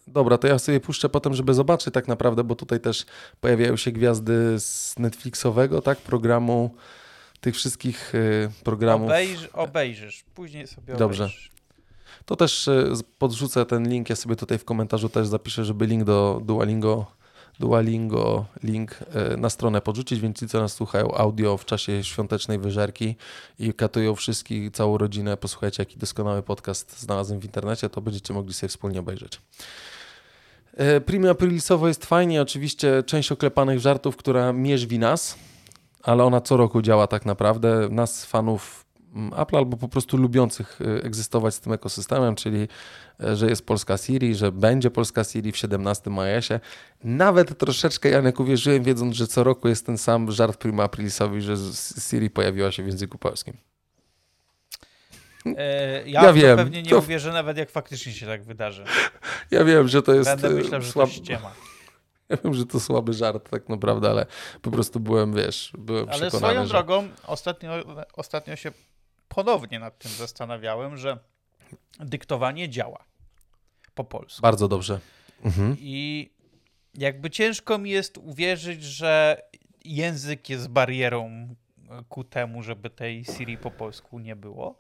[0.07, 3.07] Dobra, to ja sobie puszczę potem, żeby zobaczyć tak naprawdę, bo tutaj też
[3.41, 6.75] pojawiają się gwiazdy z Netflixowego, tak, programu,
[7.41, 9.09] tych wszystkich y, programów.
[9.09, 11.29] Obejrz, obejrzysz, później sobie Dobrze.
[12.27, 16.05] To też e, podrzucę ten link, ja sobie tutaj w komentarzu też zapiszę, żeby link
[16.05, 17.07] do Duolingo,
[17.61, 22.59] Duolingo link e, na stronę podrzucić, więc ci, co nas słuchają audio w czasie świątecznej
[22.59, 23.17] wyżerki
[23.59, 28.55] i katują wszystkich, całą rodzinę, posłuchajcie, jaki doskonały podcast znalazłem w internecie, to będziecie mogli
[28.55, 29.41] sobie wspólnie obejrzeć.
[30.75, 35.39] E, Prima Aprilisowo jest fajnie, oczywiście część oklepanych żartów, która mierzwi nas,
[36.03, 37.89] ale ona co roku działa tak naprawdę.
[37.91, 38.86] Nas, fanów
[39.37, 42.69] Apple albo po prostu lubiących y, egzystować z tym ekosystemem, czyli
[43.25, 46.61] e, że jest polska Siri, że będzie polska Siri w 17 iOSie.
[47.05, 51.57] Nawet troszeczkę Janek uwierzyłem, wiedząc, że co roku jest ten sam żart Prima Aprilisowi, że
[52.11, 53.55] Siri pojawiła się w języku polskim.
[55.57, 56.57] E, ja, ja wiem.
[56.57, 56.99] pewnie nie to...
[56.99, 58.85] uwierzę nawet jak faktycznie się tak wydarzy.
[59.51, 61.09] Ja wiem, że to jest Będę myślał, że słab...
[61.09, 61.53] to ściema.
[62.29, 64.27] Ja wiem, że to słaby żart tak naprawdę, ale
[64.63, 66.69] po prostu byłem, wiesz, byłem ale przekonany, Ale swoją że...
[66.69, 67.73] drogą ostatnio,
[68.13, 68.73] ostatnio się
[69.29, 71.19] ponownie nad tym zastanawiałem, że
[72.01, 73.05] dyktowanie działa
[73.95, 74.43] po polsku.
[74.43, 75.01] Bardzo dobrze.
[75.45, 75.77] Mhm.
[75.81, 76.31] I
[76.95, 79.43] jakby ciężko mi jest uwierzyć, że
[79.85, 81.55] język jest barierą
[82.09, 84.79] ku temu, żeby tej Siri po polsku nie było.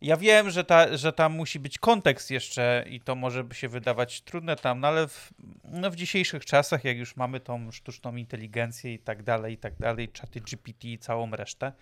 [0.00, 3.68] Ja wiem, że, ta, że tam musi być kontekst jeszcze i to może by się
[3.68, 5.30] wydawać trudne tam, no ale w,
[5.64, 9.74] no w dzisiejszych czasach, jak już mamy tą sztuczną inteligencję i tak dalej, i tak
[9.78, 11.72] dalej, czaty GPT i całą resztę,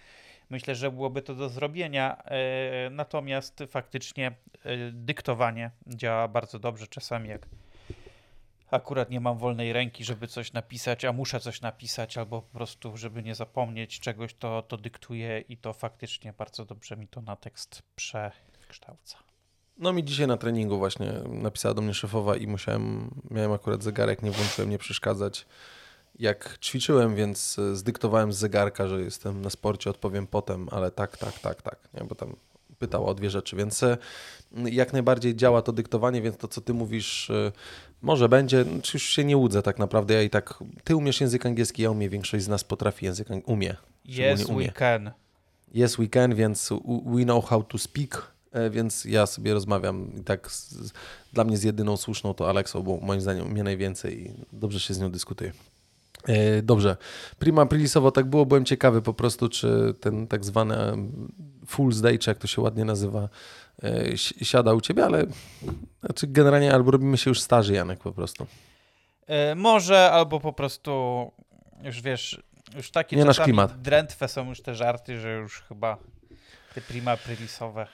[0.53, 6.87] Myślę, że byłoby to do zrobienia, e, natomiast faktycznie e, dyktowanie działa bardzo dobrze.
[6.87, 7.47] Czasami jak
[8.71, 12.97] akurat nie mam wolnej ręki, żeby coś napisać, a muszę coś napisać, albo po prostu,
[12.97, 17.37] żeby nie zapomnieć czegoś, to, to dyktuję i to faktycznie bardzo dobrze mi to na
[17.37, 19.19] tekst przekształca.
[19.79, 24.23] No mi dzisiaj na treningu właśnie napisała do mnie szefowa i musiałem, miałem akurat zegarek,
[24.23, 25.47] nie włączyłem, nie przeszkadzać
[26.23, 31.17] jak ćwiczyłem, więc e, zdyktowałem z zegarka, że jestem na sporcie, odpowiem potem, ale tak,
[31.17, 32.05] tak, tak, tak, nie?
[32.05, 32.37] bo tam
[32.79, 33.99] pytała o dwie rzeczy, więc e,
[34.57, 37.53] jak najbardziej działa to dyktowanie, więc to, co ty mówisz, e,
[38.03, 40.55] może będzie, czy już się nie łudzę tak naprawdę, ja i tak,
[40.85, 43.77] ty umiesz język angielski, ja umiem, większość z nas potrafi język angielski, umie.
[44.07, 44.67] Yes, umie.
[44.67, 45.11] we can.
[45.75, 46.71] Yes, we can, więc
[47.07, 48.33] we know how to speak,
[48.71, 50.93] więc ja sobie rozmawiam i tak z,
[51.33, 54.95] dla mnie z jedyną słuszną to Alexą, bo moim zdaniem mnie najwięcej i dobrze się
[54.95, 55.53] z nią dyskutuje.
[56.29, 56.97] E, dobrze.
[57.39, 60.77] Prima aprilisowo tak było, byłem ciekawy po prostu, czy ten tak zwany
[61.67, 63.29] Fool's Day, czy jak to się ładnie nazywa,
[63.83, 65.25] e, siada u ciebie, ale
[66.01, 68.47] znaczy generalnie albo robimy się już starzy, Janek, po prostu.
[69.27, 71.31] E, może, albo po prostu
[71.85, 72.43] już wiesz,
[72.77, 73.83] już takie Nie nasz klimat.
[73.83, 75.97] drętwe są już te żarty, że już chyba
[76.75, 77.87] te prima aprilisowe.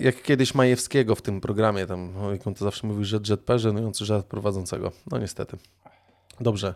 [0.00, 4.04] Jak kiedyś Majewskiego w tym programie, tam, jak on to zawsze mówił, że JetP, żenujący
[4.04, 4.92] żart prowadzącego.
[5.10, 5.56] No niestety.
[6.40, 6.74] Dobrze.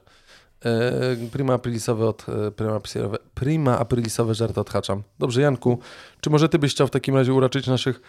[0.65, 5.03] E, prima aprilisowe od e, prima aprilisowe, prima aprilisowe żarty odhaczam.
[5.19, 5.79] Dobrze, Janku,
[6.21, 8.01] czy może ty byś chciał w takim razie uraczyć naszych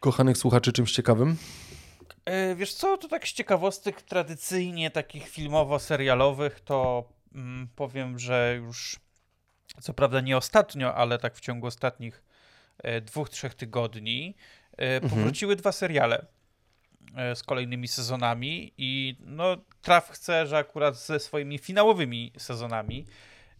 [0.00, 1.36] kochanych słuchaczy czymś ciekawym?
[2.24, 9.00] E, wiesz co, to tak z ciekawostek tradycyjnie takich filmowo-serialowych to mm, powiem, że już
[9.80, 12.22] co prawda nie ostatnio, ale tak w ciągu ostatnich
[12.78, 14.36] e, dwóch, trzech tygodni
[14.78, 15.10] e, mhm.
[15.10, 16.26] powróciły dwa seriale.
[17.16, 23.06] E, z kolejnymi sezonami i no Traf chce, że akurat ze swoimi finałowymi sezonami,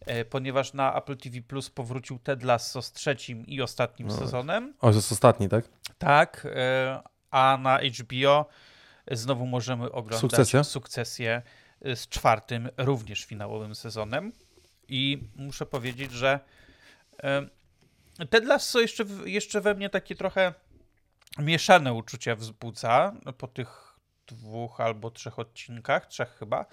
[0.05, 4.17] e, ponieważ na Apple TV Plus powrócił Ted Lasso z trzecim i ostatnim no.
[4.17, 4.73] sezonem.
[4.79, 5.65] O, to jest ostatni, tak?
[5.97, 6.99] Tak, e,
[7.31, 8.45] a na HBO
[9.11, 11.41] znowu możemy oglądać Sukcesję, sukcesję
[11.81, 14.31] z czwartym, również finałowym sezonem
[14.87, 16.39] i muszę powiedzieć, że
[18.29, 20.53] Ted Lasso jeszcze, jeszcze we mnie takie trochę
[21.41, 23.89] mieszane uczucia wzbudza po tych
[24.27, 26.65] dwóch albo trzech odcinkach, trzech chyba.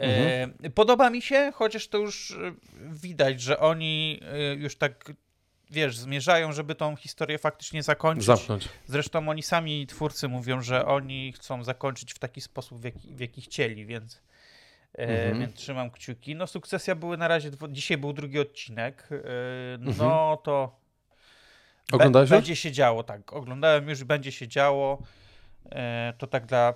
[0.00, 2.36] E, podoba mi się, chociaż to już e,
[2.90, 5.12] widać, że oni e, już tak,
[5.70, 8.24] wiesz, zmierzają, żeby tą historię faktycznie zakończyć.
[8.26, 8.68] Zamknąć.
[8.86, 13.20] Zresztą oni sami, twórcy, mówią, że oni chcą zakończyć w taki sposób, w jaki, w
[13.20, 14.22] jaki chcieli, więc,
[14.94, 15.40] e, Mhm.
[15.40, 16.34] więc trzymam kciuki.
[16.36, 19.16] No, sukcesja były na razie, dwo- dzisiaj był drugi odcinek, e,
[19.78, 20.38] no Mhm.
[20.44, 20.79] to
[21.92, 23.32] Oglądałeś będzie się działo, tak.
[23.32, 24.98] Oglądałem już, będzie się działo.
[25.72, 26.74] E, to tak dla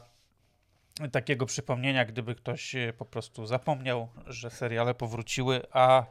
[1.12, 6.05] takiego przypomnienia, gdyby ktoś e, po prostu zapomniał, że seriale powróciły, a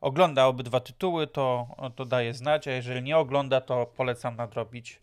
[0.00, 1.66] ogląda obydwa tytuły, to,
[1.96, 5.00] to daje znać, a jeżeli nie ogląda, to polecam nadrobić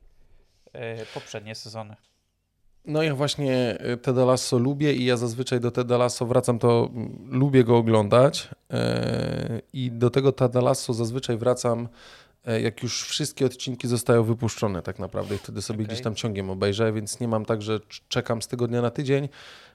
[0.74, 1.96] e, poprzednie sezony.
[2.86, 6.90] No ja właśnie y, Ted Lasso lubię i ja zazwyczaj do Ted Lasso wracam, to
[6.94, 8.50] mm, lubię go oglądać
[9.74, 11.88] i do tego Ted Lasso zazwyczaj wracam
[12.62, 15.88] jak już wszystkie odcinki zostają wypuszczone tak naprawdę i wtedy sobie Okej.
[15.88, 19.30] gdzieś tam ciągiem obejrzę, więc nie mam tak, że cz- czekam z tygodnia na tydzień.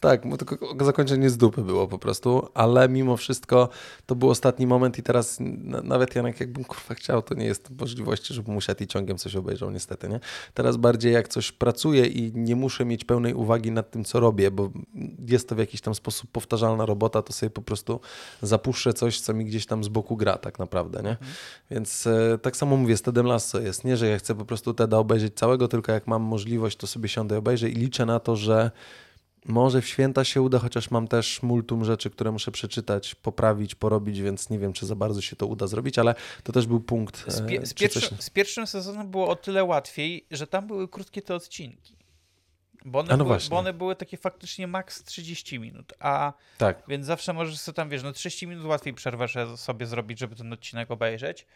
[0.00, 3.68] Tak, bo tylko zakończenie z dupy było po prostu, ale mimo wszystko
[4.06, 5.38] to był ostatni moment i teraz
[5.82, 9.70] nawet Janek jakbym kurwa chciał, to nie jest możliwości, żebym musiał i ciągiem coś obejrzał
[9.70, 10.20] niestety, nie?
[10.54, 14.50] Teraz bardziej jak coś pracuję i nie muszę mieć pełnej uwagi nad tym, co robię,
[14.50, 14.70] bo
[15.28, 18.00] jest to w jakiś tam sposób powtarzalna robota, to sobie po prostu
[18.42, 21.16] zapuszczę coś, co mi gdzieś tam z boku gra tak naprawdę, nie?
[21.70, 24.74] Więc e, tak samo mówię, z Tedem Lasso jest, nie, że ja chcę po prostu
[24.74, 28.20] Teda obejrzeć całego, tylko jak mam możliwość, to sobie siądę i obejrzę i liczę na
[28.20, 28.70] to, że
[29.46, 34.20] może w święta się uda, chociaż mam też multum rzeczy, które muszę przeczytać, poprawić, porobić,
[34.20, 37.24] więc nie wiem, czy za bardzo się to uda zrobić, ale to też był punkt.
[37.32, 40.46] Z, e, pie- z, czy pierwszy, coś- z pierwszym sezonem było o tyle łatwiej, że
[40.46, 41.98] tam były krótkie te odcinki.
[42.84, 47.06] Bo one, no były, bo one były takie faktycznie maks 30 minut, a Tak, więc
[47.06, 50.90] zawsze możesz sobie tam, wiesz, no 30 minut łatwiej przerwę sobie zrobić, żeby ten odcinek
[50.90, 51.46] obejrzeć.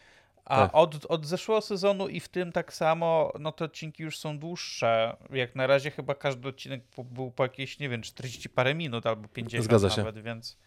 [0.45, 0.71] A Tak.
[0.73, 5.17] od, od zeszłego sezonu i w tym tak samo, no te odcinki już są dłuższe.
[5.29, 9.27] Jak na razie chyba każdy odcinek był po jakieś, nie wiem, 40 parę minut albo
[9.27, 9.97] 50 Zgadza się.
[9.97, 10.57] nawet, więc,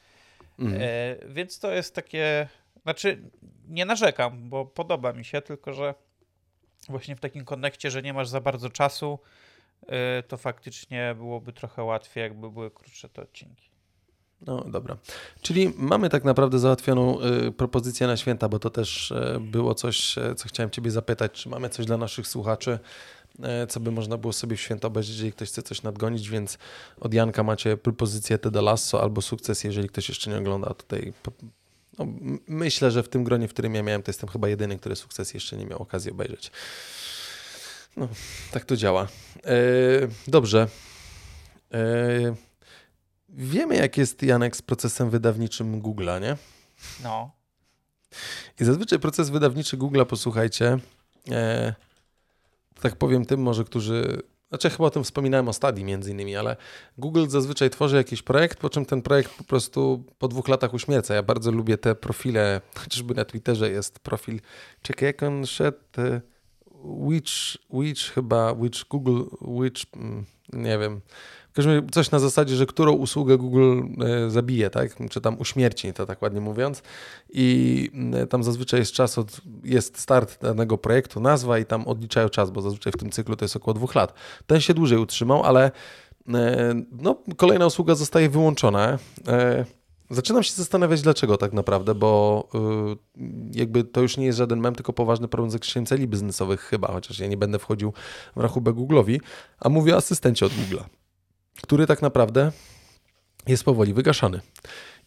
[0.59, 0.83] mhm.
[0.83, 2.49] e, więc to jest takie,
[2.83, 3.31] znaczy
[3.69, 5.95] nie narzekam, bo podoba mi się, tylko że
[6.89, 9.19] właśnie w takim konekcie, że nie masz za bardzo czasu,
[9.87, 13.76] e, to faktycznie byłoby trochę łatwiej, jakby były krótsze te odcinki.
[14.41, 14.97] No dobra.
[15.43, 20.19] Czyli mamy tak naprawdę załatwioną y, propozycję na święta, bo to też y, było coś,
[20.19, 22.79] y, co chciałem Ciebie zapytać, czy mamy coś dla naszych słuchaczy,
[23.39, 26.59] y, co by można było sobie w święta obejrzeć, jeżeli ktoś chce coś nadgonić, więc
[27.01, 31.13] od Janka macie propozycję Teda Lasso albo sukces, jeżeli ktoś jeszcze nie ogląda tutaj.
[31.99, 32.07] No,
[32.49, 35.35] myślę, że w tym gronie, w którym ja miałem, to jestem chyba jedyny, który sukces
[35.35, 36.51] jeszcze nie miał okazji obejrzeć.
[37.97, 38.09] No,
[38.53, 39.09] tak to działa.
[39.47, 40.69] Y, dobrze.
[43.37, 46.37] Wiemy, jak jest Janek z procesem wydawniczym Google'a, nie?
[47.03, 47.31] No.
[48.61, 50.79] I zazwyczaj proces wydawniczy Google'a, posłuchajcie,
[51.31, 51.75] e,
[52.81, 56.57] tak powiem tym może, którzy, znaczy chyba o tym wspominałem o Stadii między innymi, ale
[56.99, 61.15] Google zazwyczaj tworzy jakiś projekt, po czym ten projekt po prostu po dwóch latach uśmierca.
[61.15, 64.41] Ja bardzo lubię te profile, chociażby na Twitterze jest profil,
[64.83, 66.21] czekaj jak on szedł, e,
[66.85, 71.01] Which, which chyba, which Google, which, mm, nie wiem,
[71.93, 74.97] coś na zasadzie, że którą usługę Google e, zabije, tak?
[75.11, 76.83] Czy tam uśmierci, to tak ładnie mówiąc.
[77.29, 82.29] I e, tam zazwyczaj jest czas, od, jest start danego projektu, nazwa i tam odliczają
[82.29, 84.15] czas, bo zazwyczaj w tym cyklu to jest około dwóch lat.
[84.47, 85.71] Ten się dłużej utrzymał, ale
[86.29, 88.99] e, no, kolejna usługa zostaje wyłączona.
[90.11, 92.49] Zaczynam się zastanawiać, dlaczego tak naprawdę, bo
[93.53, 96.89] jakby to już nie jest żaden mem, tylko poważny problem z zakresie celi biznesowych chyba,
[96.89, 97.93] chociaż ja nie będę wchodził
[98.37, 99.19] w rachubę Google'owi,
[99.61, 100.85] a mówię o asystencie od Google'a
[101.63, 102.53] który tak naprawdę
[103.47, 104.41] jest powoli wygaszany.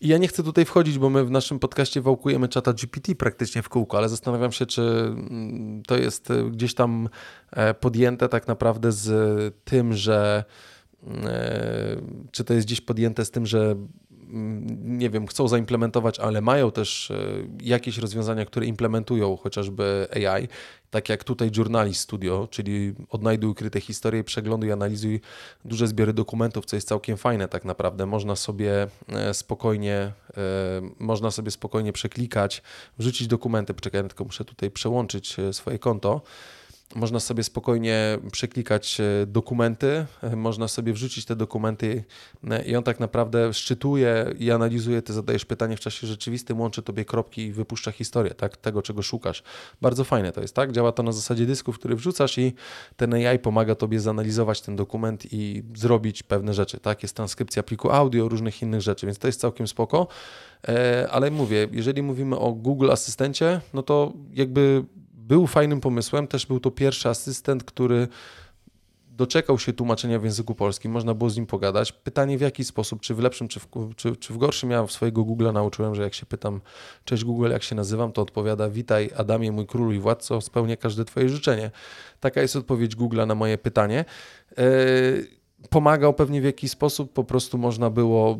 [0.01, 3.61] I ja nie chcę tutaj wchodzić, bo my w naszym podcaście wałkujemy czata GPT praktycznie
[3.61, 7.09] w kółko, ale zastanawiam się, czy mm, to jest e, gdzieś tam
[7.51, 10.43] e, podjęte tak naprawdę z tym, że
[11.07, 13.87] e, czy to jest gdzieś podjęte z tym, że mm,
[14.83, 17.11] nie wiem, chcą zaimplementować, ale mają też
[17.61, 20.47] jakieś rozwiązania, które implementują chociażby AI
[20.89, 25.21] tak jak tutaj Journalist Studio, czyli odnajduj ukryte historie, przegląduj, analizuj
[25.65, 28.05] duże zbiory dokumentów, co jest całkiem fajne tak naprawdę.
[28.05, 30.11] Można sobie e, spokojnie, e,
[30.99, 32.61] można sobie spokojnie przeklikać,
[32.97, 33.73] wrzucić dokumenty.
[33.73, 36.21] Poczekaj, tylko muszę tutaj przełączyć e, swoje konto.
[36.95, 42.03] Można sobie spokojnie przeklikać e, dokumenty, e, można sobie wrzucić te dokumenty
[42.49, 46.81] e, i on tak naprawdę szczytuje i analizuje, ty zadajesz pytanie w czasie rzeczywistym, łączy
[46.81, 49.43] tobie kropki i wypuszcza historię, tak, tego czego szukasz.
[49.81, 50.71] Bardzo fajne to jest, tak?
[50.71, 52.53] Działa to na zasadzie dysków, który wrzucasz i
[52.97, 57.03] ten AI pomaga tobie zanalizować ten dokument i zrobić pewne rzeczy, tak?
[57.03, 60.07] Jest transkrypcja pliku audio, różnych innych rzeczy, więc to jest całkiem spoko.
[61.11, 64.83] Ale mówię, jeżeli mówimy o Google Asystencie, no to jakby
[65.29, 66.27] był fajnym pomysłem.
[66.27, 68.07] Też był to pierwszy asystent, który
[69.07, 71.91] doczekał się tłumaczenia w języku polskim, można było z nim pogadać.
[71.91, 74.71] Pytanie w jaki sposób, czy w lepszym, czy w, czy, czy w gorszym.
[74.71, 76.61] Ja w swojego Google'a nauczyłem, że jak się pytam,
[77.05, 81.05] cześć Google, jak się nazywam, to odpowiada, witaj Adamie, mój królu i władco, spełnię każde
[81.05, 81.71] twoje życzenie.
[82.19, 84.05] Taka jest odpowiedź Google'a na moje pytanie.
[84.57, 85.38] Yy,
[85.69, 88.37] pomagał pewnie w jakiś sposób, po prostu można było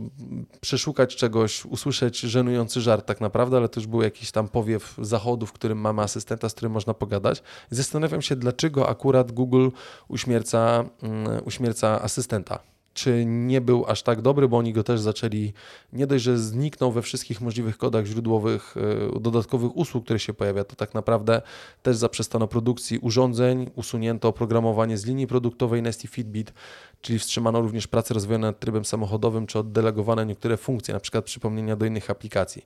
[0.62, 5.54] przeszukać czegoś, usłyszeć żenujący żart tak naprawdę, ale też był jakiś tam powiew zachodu, w
[5.54, 7.44] którym mamy asystenta, z którym można pogadać.
[7.70, 9.70] Zastanawiam się, dlaczego akurat Google
[10.08, 12.60] uśmierca, um, uśmierca asystenta
[13.00, 15.54] czy nie był aż tak dobry, bo oni go też zaczęli,
[15.94, 18.76] nie dość, że zniknął we wszystkich możliwych kodach źródłowych
[19.16, 21.42] e, dodatkowych usług, które się pojawia, to tak naprawdę
[21.82, 26.54] też zaprzestano produkcji urządzeń, usunięto oprogramowanie z linii produktowej Nesty Fitbit,
[27.02, 31.76] czyli wstrzymano również pracę rozwojone nad trybem samochodowym, czy oddelegowane niektóre funkcje, na przykład przypomnienia
[31.76, 32.66] do innych aplikacji.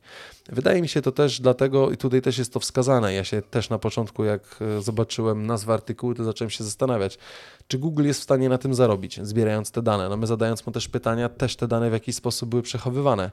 [0.49, 3.69] Wydaje mi się to też dlatego, i tutaj też jest to wskazane, ja się też
[3.69, 7.17] na początku, jak e, zobaczyłem nazwę artykułu, to zacząłem się zastanawiać,
[7.67, 10.09] czy Google jest w stanie na tym zarobić, zbierając te dane.
[10.09, 13.31] No my zadając mu też pytania, też te dane w jakiś sposób były przechowywane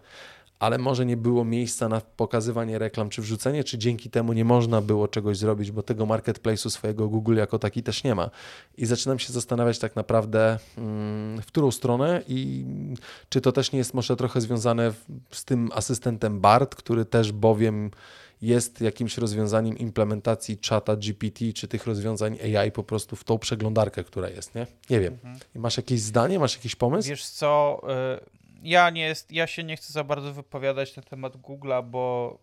[0.61, 4.81] ale może nie było miejsca na pokazywanie reklam czy wrzucenie, czy dzięki temu nie można
[4.81, 8.31] było czegoś zrobić, bo tego marketplace'u swojego Google jako taki też nie ma.
[8.77, 12.65] I zaczynam się zastanawiać tak naprawdę, mm, w którą stronę i
[13.29, 14.93] czy to też nie jest może trochę związane
[15.31, 17.91] z tym asystentem BART, który też bowiem
[18.43, 24.05] jest jakimś rozwiązaniem implementacji czata GPT, czy tych rozwiązań AI po prostu w tą przeglądarkę,
[24.05, 24.67] która jest, nie?
[24.91, 25.13] Nie wiem.
[25.15, 25.39] Mhm.
[25.55, 27.09] Masz jakieś zdanie, masz jakiś pomysł?
[27.09, 27.81] Wiesz co,
[28.27, 32.39] y, ja, nie jest, ja się nie chcę za bardzo wypowiadać na temat Google'a, bo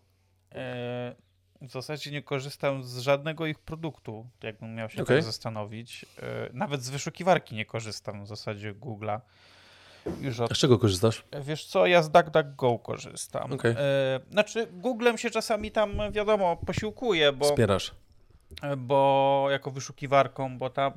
[0.52, 1.14] e,
[1.62, 5.16] w zasadzie nie korzystam z żadnego ich produktu, jakbym miał się okay.
[5.16, 6.06] tak zastanowić.
[6.22, 9.20] E, nawet z wyszukiwarki nie korzystam w zasadzie Google'a.
[10.20, 10.52] Już od...
[10.52, 11.24] A z czego korzystasz?
[11.42, 13.52] Wiesz co, ja z DuckDuckGo korzystam.
[13.52, 13.76] Okay.
[13.78, 17.44] E, znaczy, Googlem się czasami tam, wiadomo, posiłkuję, bo...
[17.44, 17.94] Wspierasz.
[18.76, 20.92] Bo jako wyszukiwarką, bo tam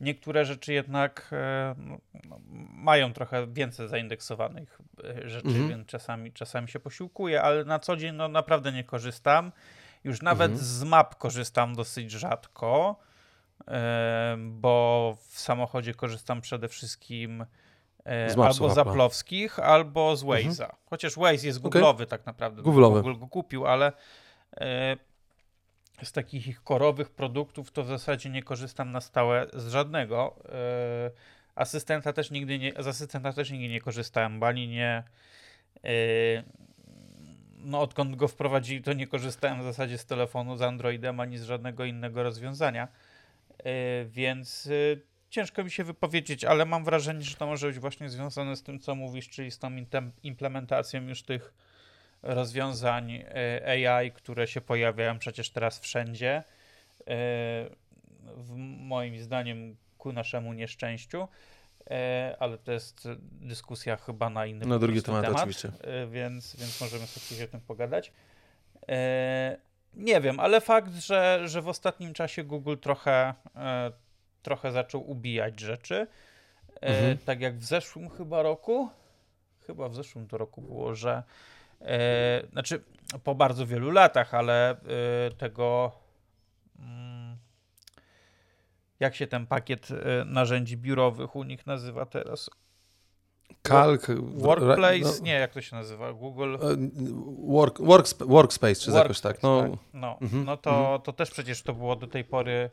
[0.00, 2.40] niektóre rzeczy jednak e, no, no,
[2.74, 5.68] mają trochę więcej zaindeksowanych e, rzeczy, mhm.
[5.68, 9.52] więc czasami, czasami się posiłkuję, ale na co dzień no, naprawdę nie korzystam.
[10.04, 10.66] Już nawet mhm.
[10.66, 12.96] z map korzystam dosyć rzadko,
[13.68, 17.44] e, bo w samochodzie korzystam przede wszystkim
[18.06, 20.38] z albo z Aplowskich, albo z mhm.
[20.38, 20.62] Waze'a.
[20.62, 20.78] Mhm.
[20.90, 22.06] Chociaż Waze jest Google'owy okay.
[22.06, 22.62] tak naprawdę.
[22.62, 23.02] Google'owy.
[23.02, 23.92] Google go kupił, ale
[26.02, 30.36] z takich ich korowych produktów to w zasadzie nie korzystam na stałe z żadnego.
[30.48, 31.10] E,
[31.54, 35.02] asystenta też nigdy nie, z asystenta też nigdy nie korzystałem, bo ani nie
[35.84, 35.90] e,
[37.56, 41.44] no odkąd go wprowadzili, to nie korzystałem w zasadzie z telefonu, z Androidem, ani z
[41.44, 42.88] żadnego innego rozwiązania,
[43.58, 44.68] e, więc
[45.30, 48.78] ciężko mi się wypowiedzieć, ale mam wrażenie, że to może być właśnie związane z tym,
[48.78, 49.70] co mówisz, czyli z tą
[50.22, 51.54] implementacją już tych
[52.22, 56.32] rozwiązań e, AI, które się pojawiają przecież teraz wszędzie.
[56.36, 56.42] E,
[58.36, 61.28] w moim zdaniem ku naszemu nieszczęściu,
[61.90, 65.72] e, ale to jest dyskusja chyba na inny Na drugi temat, temat oczywiście.
[66.10, 68.12] Więc, więc możemy sobie o tym pogadać.
[69.94, 73.34] Nie wiem, ale fakt, że, że w ostatnim czasie Google trochę,
[74.42, 76.06] trochę zaczął ubijać rzeczy.
[76.80, 77.18] Mhm.
[77.18, 78.88] Tak jak w zeszłym chyba roku,
[79.66, 81.22] chyba w zeszłym to roku było, że
[81.80, 82.84] e, znaczy
[83.24, 84.76] po bardzo wielu latach, ale e,
[85.38, 85.92] tego
[86.78, 87.36] mm,
[89.00, 92.50] jak się ten pakiet e, narzędzi biurowych u nich nazywa teraz?
[93.62, 94.06] Kalk.
[94.20, 94.98] Workplace?
[95.18, 96.12] no, Nie, jak to się nazywa?
[96.12, 96.54] Google.
[96.54, 96.58] e,
[97.46, 99.42] Work, worksp workspace, czy jakoś tak.
[99.42, 102.70] No, Workspace, No, Mhm, no to, to też przecież to było do tej pory.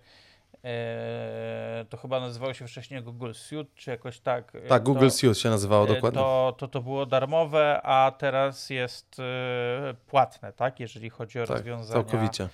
[0.67, 4.55] E, to chyba nazywało się wcześniej Google Suite, czy jakoś tak.
[4.55, 6.19] E, tak, Google to, Suite się nazywało e, dokładnie.
[6.19, 10.79] To, to, to było darmowe, a teraz jest e, płatne, tak?
[10.79, 12.49] Jeżeli chodzi o tak, rozwiązania całkowicie.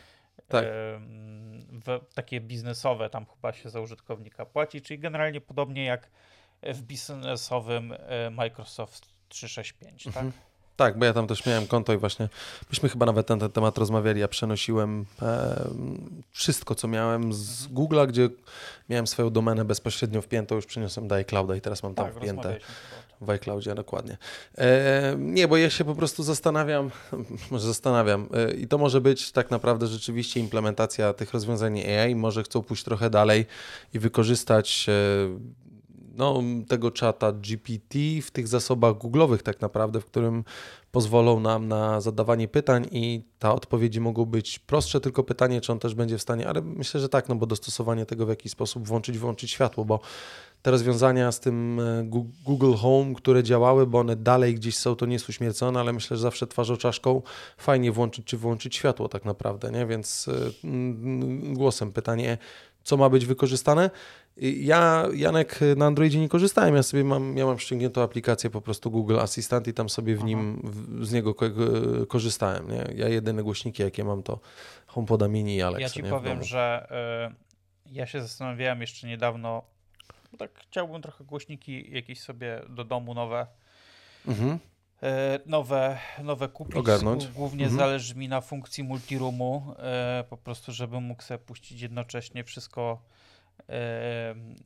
[0.48, 0.66] tak.
[2.14, 6.10] takie biznesowe, tam chyba się za użytkownika płaci, czyli generalnie podobnie jak
[6.64, 7.94] w biznesowym
[8.32, 10.08] Microsoft 365, tak?
[10.08, 10.32] Mhm.
[10.32, 10.42] Tak,
[10.96, 12.30] bo ja tam też miałem konto i właśnie
[12.70, 14.20] myśmy chyba nawet na ten temat rozmawiali.
[14.20, 15.70] Ja przenosiłem e,
[16.32, 18.30] wszystko, co miałem z Google'a, gdzie
[18.90, 22.60] miałem swoją domenę bezpośrednio wpiętą, już przeniosłem do iClouda i teraz mam tam Tak, wpięte
[23.22, 24.18] w iCloudzie, dokładnie.
[24.58, 26.92] E, nie, bo ja się po prostu zastanawiam,
[27.52, 32.44] może zastanawiam e, i to może być tak naprawdę rzeczywiście implementacja tych rozwiązań AI, może
[32.44, 33.46] chcą pójść trochę dalej
[33.94, 34.94] i wykorzystać e,
[36.14, 40.44] no, tego czata GPT w tych zasobach googlowych tak naprawdę, w którym
[40.92, 45.80] pozwolą nam na zadawanie pytań i ta odpowiedzi mogą być prostsze, tylko pytanie, czy on
[45.80, 48.88] też będzie w stanie, ale myślę, że tak, no bo dostosowanie tego w jakiś sposób
[48.88, 50.00] włączyć, włączyć światło, bo
[50.62, 52.04] te rozwiązania z tym e,
[52.46, 56.18] Google Home, które działały, bo one dalej gdzieś są, to nie jest uśmiercone, ale myślę,
[56.18, 57.22] że zawsze twarzą czaszką
[57.58, 59.86] fajnie włączyć czy wyłączyć światło tak naprawdę, nie?
[59.86, 60.52] Więc e,
[61.54, 62.38] głosem pytanie,
[62.84, 63.90] co ma być wykorzystane?
[64.38, 66.76] Ja, Janek, na Androidzie nie korzystałem.
[66.76, 70.24] Ja sobie mam, ja mam ściągniętą aplikację po prostu Google Assistant i tam sobie w
[70.24, 71.46] nim, w, z niego ko
[72.08, 72.72] korzystałem.
[72.72, 72.86] Nie?
[72.96, 74.40] Ja jedyne głośniki, jakie mam, to
[74.88, 75.82] HomePoda Mini i Alexa.
[75.82, 76.88] Ja ci nie, powiem, że
[77.88, 79.64] y, ja się zastanawiałem jeszcze niedawno,
[80.32, 83.48] bo tak chciałbym trochę głośniki jakieś sobie do domu nowe,
[84.28, 84.60] Mhm.
[85.04, 85.06] Y,
[85.46, 86.76] nowe, nowe kupić.
[86.76, 87.26] Ogarnąć.
[87.26, 87.80] Głó- Głównie Mhm.
[87.80, 89.76] zależy mi na funkcji multiroomu,
[90.22, 93.02] y, po prostu, żebym mógł sobie puścić jednocześnie wszystko
[93.60, 93.64] y,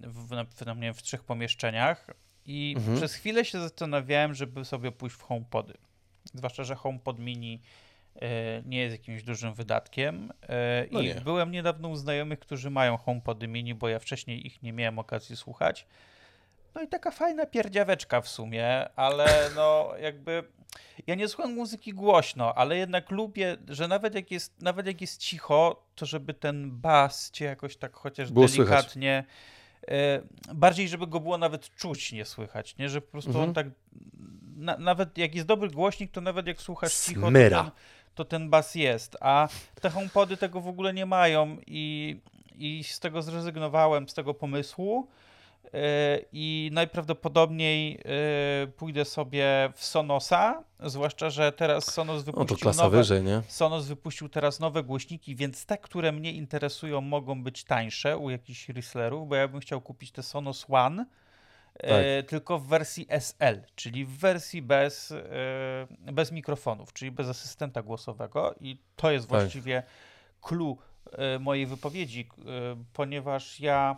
[0.01, 2.07] w, na, w, nie wiem, w trzech pomieszczeniach.
[2.45, 2.97] I Mhm.
[2.97, 5.73] przez chwilę się zastanawiałem, żeby sobie pójść w HomePody.
[6.33, 7.61] Zwłaszcza, że HomePod mini
[8.21, 10.31] e, nie jest jakimś dużym wydatkiem.
[10.49, 11.15] e, No I nie.
[11.15, 15.35] byłem niedawno u znajomych, którzy mają HomePody mini, bo ja wcześniej ich nie miałem okazji
[15.35, 15.85] słuchać.
[16.78, 20.43] No i taka fajna pierdziaweczka w sumie, ale no jakby
[21.07, 25.21] ja nie słucham muzyki głośno, ale jednak lubię, że nawet jak jest, nawet jak jest
[25.21, 29.23] cicho, to żeby ten bas cię jakoś tak chociaż Było delikatnie
[29.88, 30.21] e,
[30.53, 32.89] bardziej, żeby go było nawet czuć, nie słychać, nie?
[32.89, 33.49] Że po prostu Mhm.
[33.49, 33.67] on tak
[34.55, 37.71] na, nawet jak jest dobry głośnik, to nawet jak słuchasz cicho, to ten,
[38.15, 39.47] to ten bas jest, a
[39.82, 42.19] te HomePody tego w ogóle nie mają i,
[42.55, 45.07] i z tego zrezygnowałem, z tego pomysłu
[46.32, 47.99] i najprawdopodobniej
[48.63, 49.45] e, pójdę sobie
[49.76, 53.24] w Sonosa, zwłaszcza, że teraz Sonos O, to wypuścił nowe, wyżej?
[53.47, 58.70] Sonos wypuścił teraz nowe głośniki, więc te, które mnie interesują, mogą być tańsze u jakichś
[58.70, 61.05] resellerów, bo ja bym chciał kupić te Sonos One,
[61.76, 67.82] e, tylko w wersji SL, czyli w wersji bez, e, bez mikrofonów, czyli bez asystenta
[67.82, 69.39] głosowego i to jest Tak.
[69.39, 69.84] właściwie
[70.41, 70.78] clue
[71.11, 72.43] e, mojej wypowiedzi, e,
[72.93, 73.97] ponieważ ja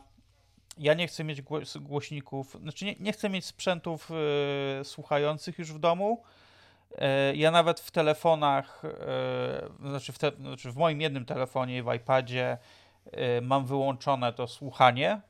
[0.80, 1.42] ja nie chcę mieć
[1.80, 6.24] głośników, znaczy nie, nie chcę mieć sprzętów e, słuchających już w domu.
[6.98, 11.94] E, ja nawet w telefonach, e, znaczy, w te, znaczy w moim jednym telefonie, w
[11.94, 12.58] iPadzie
[13.42, 15.22] mam wyłączone to słuchanie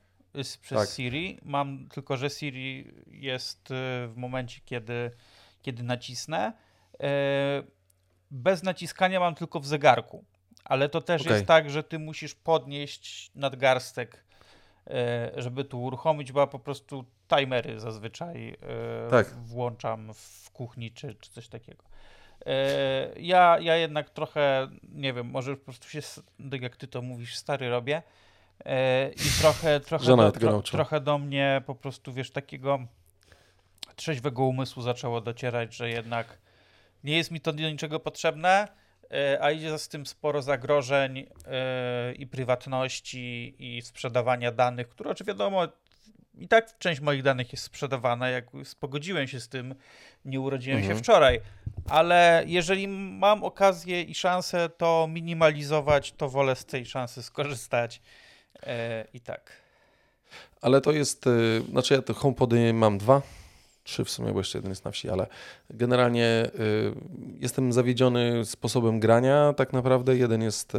[0.62, 0.88] przez Tak.
[0.88, 1.38] Siri.
[1.42, 3.68] Mam tylko, że Siri jest
[4.08, 5.10] w momencie, kiedy,
[5.62, 6.52] kiedy nacisnę.
[8.30, 10.24] Bez naciskania mam tylko w zegarku.
[10.64, 11.32] Ale to też Okej.
[11.32, 14.24] jest tak, że ty musisz podnieść nadgarstek,
[15.36, 18.48] żeby tu uruchomić, bo ja po prostu timery zazwyczaj
[19.06, 19.26] e, Tak.
[19.34, 21.84] włączam w kuchni czy, czy coś takiego.
[22.46, 26.00] E, Ja, ja jednak trochę, nie wiem, może po prostu się,
[26.50, 28.02] tak jak ty to mówisz, stary robię
[28.64, 32.78] e, i trochę, trochę, do, tro, trochę do mnie po prostu, wiesz, takiego
[33.96, 36.38] trzeźwego umysłu zaczęło docierać, że jednak
[37.04, 38.79] nie jest mi to do niczego potrzebne, e,
[39.40, 45.68] a idzie z tym sporo zagrożeń e, i prywatności, i sprzedawania danych, które oczywiście wiadomo,
[46.38, 48.44] i tak część moich danych jest sprzedawana, jak
[48.80, 49.74] pogodziłem się z tym,
[50.24, 50.96] nie urodziłem Mhm.
[50.96, 51.40] się wczoraj,
[51.88, 58.00] ale jeżeli mam okazję i szansę to minimalizować, to wolę z tej szansy skorzystać
[58.62, 59.52] e, i tak.
[60.60, 63.22] Ale to jest, y, znaczy ja te HomePody mam dwa,
[63.84, 65.26] trzy w sumie, bo jeszcze jeden jest na wsi, ale
[65.70, 66.92] generalnie y,
[67.40, 70.16] jestem zawiedziony sposobem grania tak naprawdę.
[70.16, 70.78] Jeden jest y,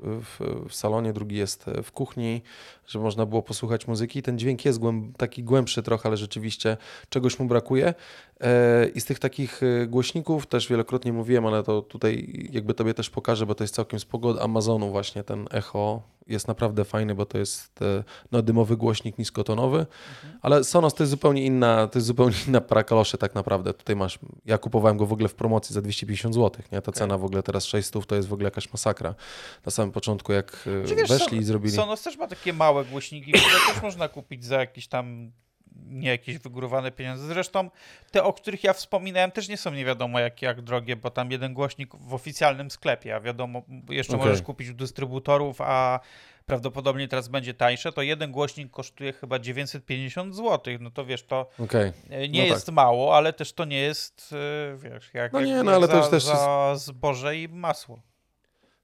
[0.00, 2.42] w, w salonie, drugi jest w kuchni,
[2.86, 4.22] żeby można było posłuchać muzyki.
[4.22, 6.76] Ten dźwięk jest głęb, taki głębszy trochę, ale rzeczywiście
[7.08, 7.94] czegoś mu brakuje.
[8.94, 13.46] I z tych takich głośników też wielokrotnie mówiłem, ale to tutaj jakby tobie też pokażę,
[13.46, 17.38] bo to jest całkiem spoko od Amazonu właśnie ten Echo jest naprawdę fajny, bo to
[17.38, 20.38] jest e, no, dymowy głośnik niskotonowy, mhm.
[20.42, 23.74] ale Sonos to jest zupełnie inna, to jest zupełnie inna para kaloszy tak naprawdę.
[23.74, 26.82] Tutaj masz, ja kupowałem go w ogóle w promocji za 250 zł, nie?
[26.82, 26.98] Ta okay.
[26.98, 29.14] cena w ogóle teraz 600 to jest w ogóle jakaś masakra.
[29.66, 31.74] Na samym początku jak wiesz, weszli i zrobili...
[31.74, 35.32] Sonos też ma takie małe głośniki, które też można kupić za jakieś tam
[35.76, 37.26] nie jakieś wygórowane pieniądze.
[37.26, 37.70] Zresztą
[38.10, 41.30] te, o których ja wspominałem, też nie są nie wiadomo jak, jak drogie, bo tam
[41.30, 44.26] jeden głośnik w oficjalnym sklepie, a wiadomo, jeszcze okay.
[44.26, 46.00] możesz kupić u dystrybutorów, a
[46.46, 50.74] prawdopodobnie teraz będzie tańsze, to jeden głośnik kosztuje chyba 950 zł.
[50.80, 51.92] No to wiesz, to okay.
[52.28, 52.74] Nie no jest tak.
[52.74, 54.34] mało, ale też to nie jest,
[54.72, 58.02] e, wiesz, jak, no nie, jak, no, ale za, też, też za zboże i masło.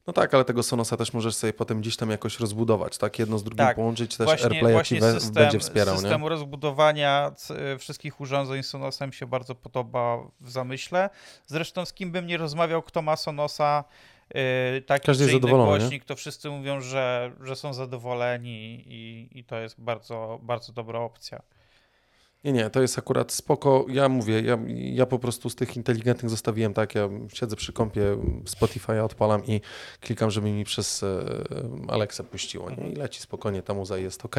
[0.06, 3.18] No tak, ale tego Sonosa też możesz sobie potem gdzieś tam jakoś rozbudować, tak?
[3.18, 3.76] Jedno z drugim tak.
[3.76, 6.28] połączyć, też właśnie, AirPlay ci system, będzie wspierał, System nie?
[6.28, 11.10] rozbudowania e, wszystkich urządzeń Sonosem się bardzo podoba w zamyśle.
[11.46, 13.84] Zresztą z kim bym nie rozmawiał, kto ma Sonosa,
[14.34, 16.06] yy, taki Każdy jest głośnik, nie?
[16.06, 21.42] to wszyscy mówią, że, że są zadowoleni i, i to jest bardzo, bardzo dobra opcja.
[22.46, 23.86] Nie, nie, to jest akurat spoko.
[23.88, 28.16] Ja mówię, ja, ja po prostu z tych inteligentnych zostawiłem tak, ja siedzę przy kąpie,
[28.44, 29.60] Spotify odpalam i
[30.00, 31.24] klikam, żeby mi przez e,
[31.88, 32.90] Alexa puściło nie?
[32.90, 34.36] i leci spokojnie, ta muza jest ok.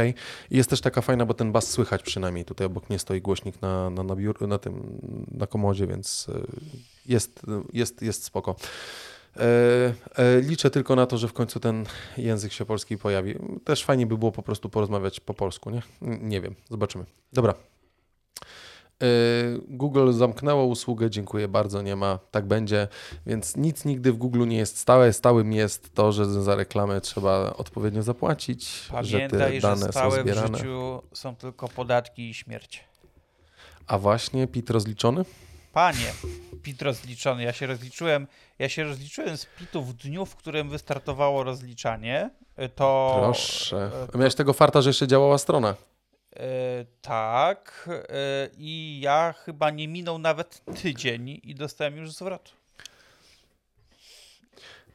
[0.52, 2.46] I jest też taka fajna, bo ten bas słychać przynajmniej.
[2.46, 5.02] Tutaj obok mnie stoi głośnik na, na, na, biur, na tym,
[5.32, 6.42] na komodzie, więc e,
[7.06, 7.42] jest,
[7.74, 8.56] jest, jest spoko.
[9.38, 11.86] E, liczę tylko na to, że w końcu ten
[12.18, 13.36] język się polski pojawi.
[13.64, 15.82] Też fajnie by było po prostu porozmawiać po polsku, nie?
[16.02, 17.06] Nie wiem, zobaczymy.
[17.34, 17.54] Dobra,
[19.68, 22.88] Google zamknęło usługę, dziękuję bardzo, nie ma, tak będzie,
[23.26, 25.14] więc nic nigdy w Google nie jest stałe.
[25.14, 30.16] Stałym jest to, że za reklamę trzeba odpowiednio zapłacić, Pamiętaj, że te dane że stałe
[30.16, 30.58] są zbierane.
[30.58, 32.84] w życiu są tylko podatki i śmierć.
[33.88, 35.26] A właśnie PIT rozliczony?
[35.74, 36.14] Panie,
[36.64, 37.44] PIT rozliczony.
[37.44, 38.28] Ja się rozliczyłem,
[38.60, 42.30] ja się rozliczyłem z PIT-u w dniu, w którym wystartowało rozliczanie.
[42.76, 43.18] To...
[43.20, 43.92] Proszę.
[44.14, 45.76] A miałeś tego farta, że jeszcze działała strona.
[46.40, 47.90] E, tak.
[47.90, 52.54] E, I ja chyba nie minął nawet tydzień i dostałem już zwrot.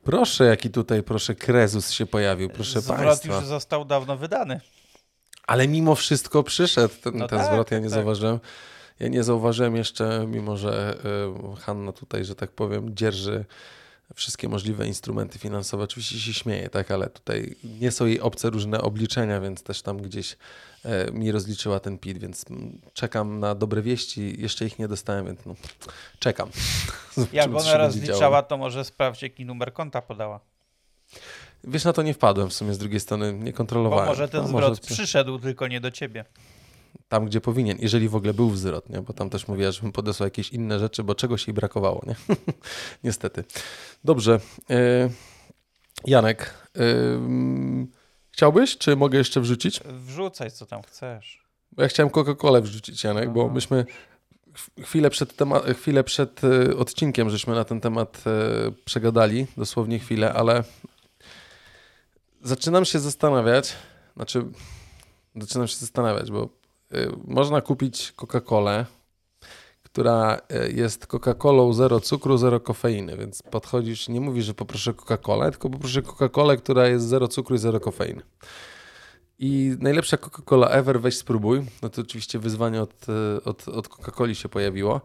[0.04, 3.22] Proszę, jaki tutaj, proszę, krezus się pojawił, proszę zwrot państwa.
[3.22, 4.60] Zwrot już został dawno wydany.
[5.46, 7.94] Ale mimo wszystko przyszedł ten, no ten tak, zwrot, ja nie tak.
[7.94, 8.38] zauważyłem.
[9.00, 10.96] Ja nie zauważyłem jeszcze, mimo że
[11.56, 13.44] y, Hanna tutaj, że tak powiem, dzierży
[14.14, 15.84] wszystkie możliwe instrumenty finansowe.
[15.84, 20.02] Oczywiście się śmieje, tak, ale tutaj nie są jej obce różne obliczenia, więc też tam
[20.02, 20.36] gdzieś
[20.84, 22.44] e, mi rozliczyła ten PIT, więc
[22.92, 24.42] czekam na dobre wieści.
[24.42, 25.54] Jeszcze ich nie dostałem, więc no,
[26.18, 26.50] czekam.
[27.32, 30.40] Jak ona rozliczała, to może sprawdź, jaki numer konta podała.
[31.64, 34.04] Wiesz, na to nie wpadłem w sumie z drugiej strony, nie kontrolowałem.
[34.04, 34.94] Bo może ten no, zwrot może...
[34.94, 36.24] przyszedł, tylko nie do ciebie
[37.08, 39.02] tam, gdzie powinien, jeżeli w ogóle był wzrot, nie?
[39.02, 42.02] bo tam też mówiła, żebym podesłał jakieś inne rzeczy, bo czegoś jej brakowało.
[42.06, 42.16] Nie?
[43.04, 43.44] Niestety.
[44.04, 44.40] Dobrze.
[44.70, 45.08] E,
[46.06, 46.82] Janek, e,
[48.30, 49.80] chciałbyś, czy mogę jeszcze wrzucić?
[49.84, 51.42] Wrzucaj, co tam chcesz.
[51.78, 53.32] Ja chciałem Coca-Colę wrzucić, Janek, Aha.
[53.34, 53.84] bo myśmy
[54.82, 55.34] chwilę przed,
[55.78, 58.24] chwilę przed e, odcinkiem żeśmy na ten temat
[58.84, 60.64] przegadali, dosłownie chwilę, ale
[62.42, 63.72] zaczynam się zastanawiać,
[64.16, 64.44] znaczy
[65.36, 66.61] zaczynam się zastanawiać, bo
[67.24, 68.84] można kupić Coca-Colę,
[69.82, 75.50] która y, jest Coca-Colą zero cukru, zero kofeiny, więc podchodzisz, nie mówisz, że poproszę Coca-Colę,
[75.50, 78.22] tylko poproszę Coca-Colę, która jest zero cukru i zero kofeiny.
[79.38, 81.62] I najlepsza Coca-Cola ever, weź spróbuj.
[81.82, 85.00] No to oczywiście wyzwanie od, y, od, od Coca-Coli się pojawiło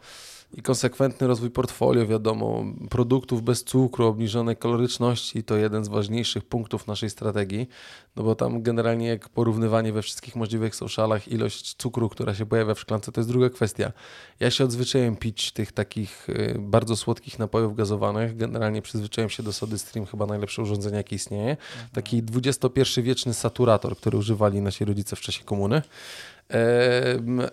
[0.53, 6.87] i konsekwentny rozwój portfolio, wiadomo, produktów bez cukru, obniżonej kaloryczności to jeden z ważniejszych punktów
[6.87, 7.67] naszej strategii,
[8.15, 12.73] no bo tam generalnie jak porównywanie we wszystkich możliwych socialach ilość cukru, która się pojawia
[12.73, 13.91] w szklance, to jest druga kwestia.
[14.39, 19.53] Ja się odzwyczaiłem pić tych takich y, bardzo słodkich napojów gazowanych, generalnie przyzwyczaiłem się do
[19.53, 21.89] Sody Stream, chyba najlepsze urządzenie jakie istnieje, mhm.
[21.93, 25.81] taki XXI-wieczny saturator, który używali nasi rodzice w czasie komuny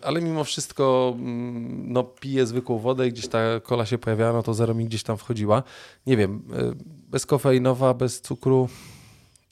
[0.03, 4.43] ale mimo wszystko mm, no, piję zwykłą wodę i gdzieś ta kola się pojawiała, no
[4.43, 5.63] to zero mi gdzieś tam wchodziła.
[6.07, 6.73] Nie wiem, e,
[7.11, 8.69] bezkofeinowa, bez cukru,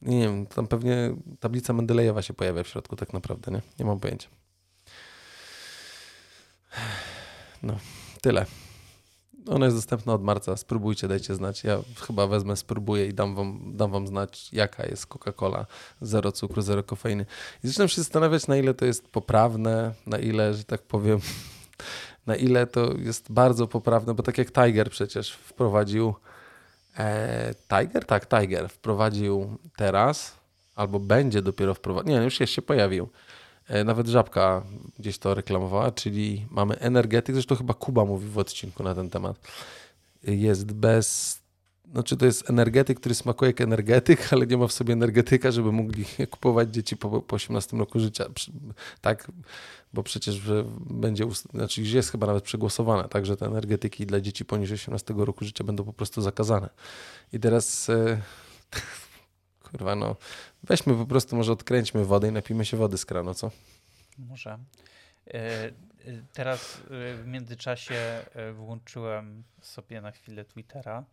[0.03, 3.63] nie wiem, tam pewnie tablica Mendelejewa się pojawia w środku tak naprawdę, nie?
[3.79, 4.29] Nie mam pojęcia.
[7.63, 7.77] No,
[8.21, 8.47] tyle.
[9.49, 10.57] Ona jest dostępna od marca.
[10.57, 11.65] Spróbujcie, dajcie znać.
[11.65, 15.65] Ja chyba wezmę, spróbuję i dam wam, dam wam znać, jaka jest Coca-Cola.
[16.01, 17.27] Zero cukru, zero kofeiny.
[17.65, 21.21] I zaczynam się zastanawiać, na ile to jest poprawne, na ile, że tak powiem,
[22.27, 26.15] na ile to jest bardzo poprawne, bo tak jak Tiger przecież wprowadził
[26.99, 28.05] E, Tiger?
[28.05, 30.37] Tak, Tiger wprowadził teraz,
[30.75, 32.13] albo będzie dopiero wprowadził.
[32.13, 33.09] Nie, już się pojawił.
[33.69, 34.63] E, nawet Żabka
[34.99, 39.37] gdzieś to reklamowała, czyli mamy energetyk, zresztą chyba Kuba mówi w odcinku na ten temat.
[40.23, 41.43] Jest bez
[41.93, 45.73] znaczy to jest energetyk, który smakuje jak energetyk, ale nie ma w sobie energetyka, żeby
[45.73, 48.25] mogli kupować dzieci po, po 18 roku życia.
[49.01, 49.33] Tak,
[49.93, 50.41] bo przecież
[50.81, 55.45] będzie, znaczy jest chyba nawet przegłosowane, tak, że te energetyki dla dzieci poniżej 18 roku
[55.45, 56.69] życia będą po prostu zakazane.
[57.33, 58.21] I teraz e,
[59.71, 60.17] kurwa no,
[60.65, 63.51] weźmy po prostu, może odkręćmy wodę i napijmy się wody z kranu, co?
[64.19, 64.51] Może.
[64.51, 65.73] E, e,
[66.33, 71.05] teraz w międzyczasie włączyłem sobie na chwilę Twittera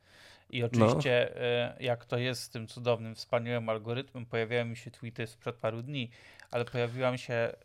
[0.49, 1.85] i oczywiście, no.
[1.85, 6.09] jak to jest z tym cudownym, wspaniałym algorytmem, pojawiają mi się tweety sprzed paru dni,
[6.51, 7.55] ale pojawiła mi się e,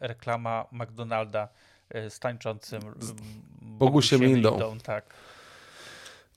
[0.00, 1.48] reklama McDonalda
[1.90, 2.82] e, z tańczącym
[3.62, 4.50] Bogusiem Lindą.
[4.50, 4.78] Lindą.
[4.78, 5.14] Tak.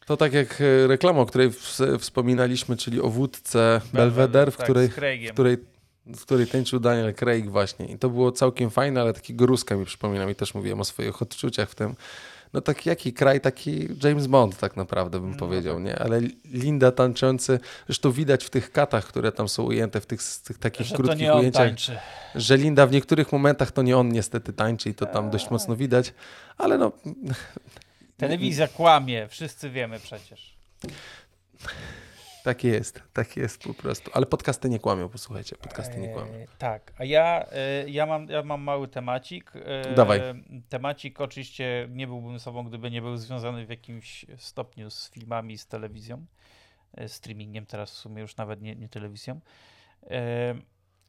[0.06, 1.50] To tak jak reklama, o której
[2.00, 5.58] wspominaliśmy, czyli o wódce Belvedere, w, tak, której, w, której,
[6.06, 7.86] w której tańczył Daniel Craig właśnie.
[7.86, 11.22] I to było całkiem fajne, ale takiego ruska mi przypominam i też mówiłem o swoich
[11.22, 11.96] odczuciach w tym
[12.54, 15.84] no taki jaki kraj, taki James Bond tak naprawdę bym no, powiedział, tak.
[15.84, 16.00] nie?
[16.00, 20.58] Ale Linda tańczący, zresztą widać w tych katach, które tam są ujęte, w tych, tych
[20.58, 21.98] takich że krótkich to ujęciach, tańczy.
[22.36, 25.76] że Linda w niektórych momentach to nie on niestety tańczy i to tam dość mocno
[25.76, 26.14] widać,
[26.58, 26.92] ale no...
[28.28, 30.58] Telewizja kłamie, wszyscy wiemy przecież.
[32.44, 34.12] Tak jest, tak jest po prostu.
[34.14, 36.34] Ale podcasty nie kłamią, posłuchajcie, podcasty nie kłamią.
[36.34, 39.52] E, tak, a ja, e, ja, mam, ja mam mały temacik.
[39.56, 40.22] E, Dawaj.
[40.70, 45.68] Temacik oczywiście nie byłbym sobą, gdyby nie był związany w jakimś stopniu z filmami, z
[45.68, 46.26] telewizją,
[47.08, 49.40] streamingiem, teraz w sumie już nawet nie, nie telewizją.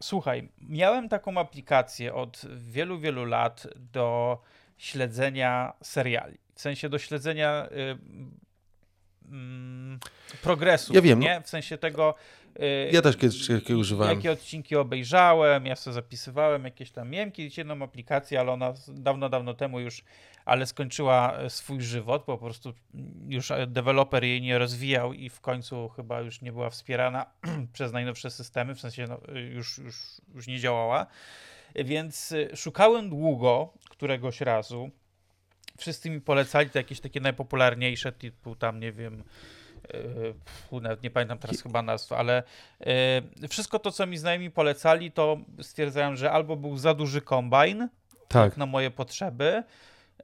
[0.02, 4.38] Słuchaj, miałem taką aplikację od wielu, wielu lat do
[4.78, 6.43] śledzenia seriali.
[6.54, 7.68] W sensie do śledzenia
[9.28, 9.98] mm,
[10.42, 10.94] progresu.
[10.94, 11.20] Ja wiem.
[11.20, 11.40] Nie?
[11.44, 12.14] W sensie tego.
[12.60, 14.16] Y, ja też kiedyś takiego używałem.
[14.16, 17.10] Jakie odcinki obejrzałem, ja sobie zapisywałem jakieś tam.
[17.10, 20.04] Miałem kiedyś jedną aplikację, ale ona dawno, dawno temu już,
[20.44, 22.24] ale skończyła e, swój żywot.
[22.24, 22.74] Po prostu
[23.28, 27.26] już deweloper jej nie rozwijał i w końcu chyba już nie była wspierana
[27.72, 29.96] przez najnowsze systemy, w sensie no, y, już, już,
[30.34, 31.06] już nie działała.
[31.74, 34.90] Więc y, szukałem długo któregoś razu
[35.78, 39.22] wszyscy mi polecali to jakieś takie najpopularniejsze, typu tam, nie wiem,
[40.72, 42.42] yy, nawet nie pamiętam teraz chyba nazw, ale
[43.40, 47.88] yy, wszystko to, co mi znajomi polecali, to stwierdzałem, że albo był za duży kombajn,
[48.28, 48.56] tak.
[48.56, 49.62] na moje potrzeby,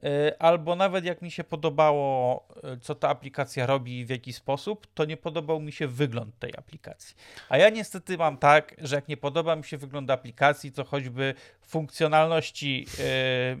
[0.01, 2.47] yy, albo nawet jak mi się podobało,
[2.81, 6.57] co ta aplikacja robi i w jaki sposób, to nie podobał mi się wygląd tej
[6.57, 7.15] aplikacji.
[7.49, 11.33] A ja niestety mam tak, że jak nie podoba mi się wygląd aplikacji, to choćby
[11.61, 12.85] funkcjonalności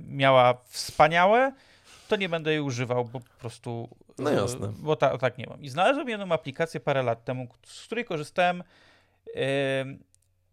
[0.07, 1.51] miała wspaniałe,
[2.11, 3.89] to nie będę jej używał, bo po prostu.
[4.17, 4.73] No e, jasne.
[4.79, 5.61] Bo ta, tak nie mam.
[5.61, 8.63] I znalazłem jedną aplikację parę lat temu, z której korzystałem
[9.35, 9.43] yy,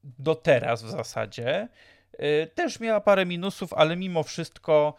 [0.02, 1.68] do teraz w zasadzie.
[2.18, 4.94] Yy, też miała parę minusów, ale mimo wszystko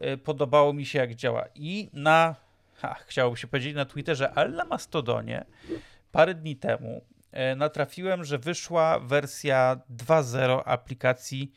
[0.00, 1.44] yy, podobało mi się, jak działa.
[1.54, 2.36] I na.
[2.74, 5.44] Ha, chciałoby się powiedzieć na Twitterze, ale na Mastodonie
[6.12, 7.04] parę dni temu
[7.56, 11.52] natrafiłem, że wyszła wersja 2.0 aplikacji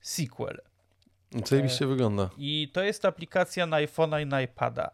[0.00, 0.60] Sequel.
[1.44, 2.30] Zajebiście e, wygląda.
[2.38, 4.90] I to jest aplikacja na iPhone'a i na iPada.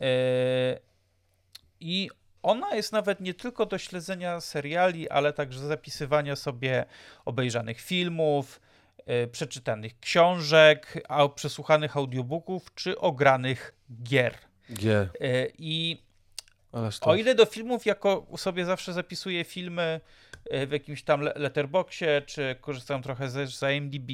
[0.00, 0.78] E,
[1.80, 2.10] I
[2.42, 6.84] ona jest nawet nie tylko do śledzenia seriali, ale także zapisywania sobie
[7.24, 8.60] obejrzanych filmów,
[9.06, 11.02] e, przeczytanych książek,
[11.34, 14.34] przesłuchanych audiobooków czy ogranych gier.
[14.72, 15.10] Gier.
[15.58, 16.02] I
[17.00, 20.00] o ile do filmów, jako sobie zawsze zapisuję filmy
[20.66, 24.10] w jakimś tam letterboxie, czy korzystam trochę z, z IMDb,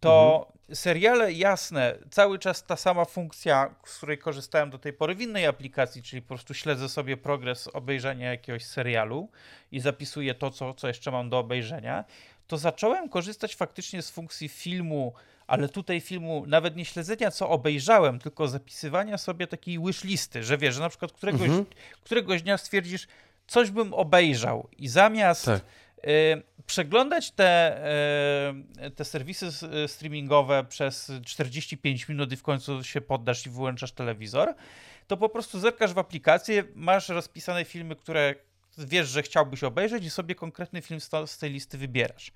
[0.00, 0.76] to mhm.
[0.76, 5.46] seriale jasne, cały czas ta sama funkcja, z której korzystałem do tej pory w innej
[5.46, 9.28] aplikacji, czyli po prostu śledzę sobie progres obejrzenia jakiegoś serialu
[9.72, 12.04] i zapisuję to, co, co jeszcze mam do obejrzenia,
[12.46, 15.12] to zacząłem korzystać faktycznie z funkcji filmu,
[15.46, 20.74] ale tutaj filmu nawet nie śledzenia, co obejrzałem, tylko zapisywania sobie takiej wishlisty, że wiesz,
[20.74, 21.66] że na przykład któregoś, mhm.
[22.04, 23.06] któregoś dnia stwierdzisz,
[23.46, 25.60] coś bym obejrzał i zamiast tak.
[26.06, 27.76] Y, przeglądać te,
[28.78, 29.48] e, te serwisy
[29.86, 34.54] streamingowe przez 45 minut i w końcu się poddasz i wyłączasz telewizor,
[35.06, 38.34] to po prostu zerkasz w aplikację, masz rozpisane filmy, które
[38.78, 42.32] wiesz, że chciałbyś obejrzeć i sobie konkretny film z tej listy wybierasz.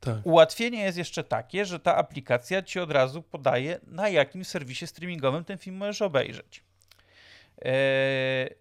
[0.00, 0.16] Tak.
[0.24, 5.44] Ułatwienie jest jeszcze takie, że ta aplikacja ci od razu podaje, na jakim serwisie streamingowym
[5.44, 6.64] ten film możesz obejrzeć.
[7.62, 8.54] Eee,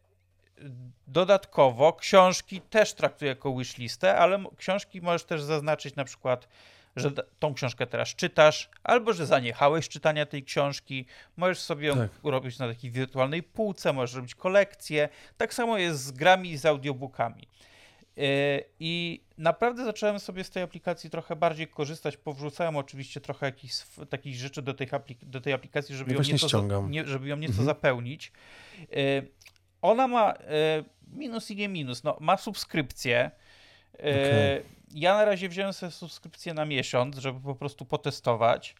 [1.08, 6.48] Dodatkowo książki też traktuję jako wishlistę, ale książki możesz też zaznaczyć na przykład
[6.96, 11.06] że tą książkę teraz czytasz, albo że zaniechałeś czytania tej książki.
[11.38, 12.10] Możesz sobie ją Tak.
[12.24, 15.10] robić na takiej wirtualnej półce, możesz robić kolekcje.
[15.38, 17.48] Tak samo jest z grami i z audiobookami.
[18.18, 18.24] Yy,
[18.80, 22.18] I naprawdę zacząłem sobie z tej aplikacji trochę bardziej korzystać.
[22.18, 23.74] Powrzucałem oczywiście trochę jakichś
[24.10, 27.38] takich rzeczy do tej, aplik- do tej aplikacji, żeby Ja ją, nieco, nie, żeby ją
[27.38, 27.66] nieco Mhm.
[27.66, 28.32] zapełnić.
[29.82, 30.34] Ona ma
[30.78, 32.04] yy, minus i nie minus.
[32.04, 33.32] No, ma subskrypcję.
[33.94, 34.64] Yy, Okej.
[34.94, 38.76] Ja na razie wziąłem sobie subskrypcję na miesiąc, żeby po prostu potestować.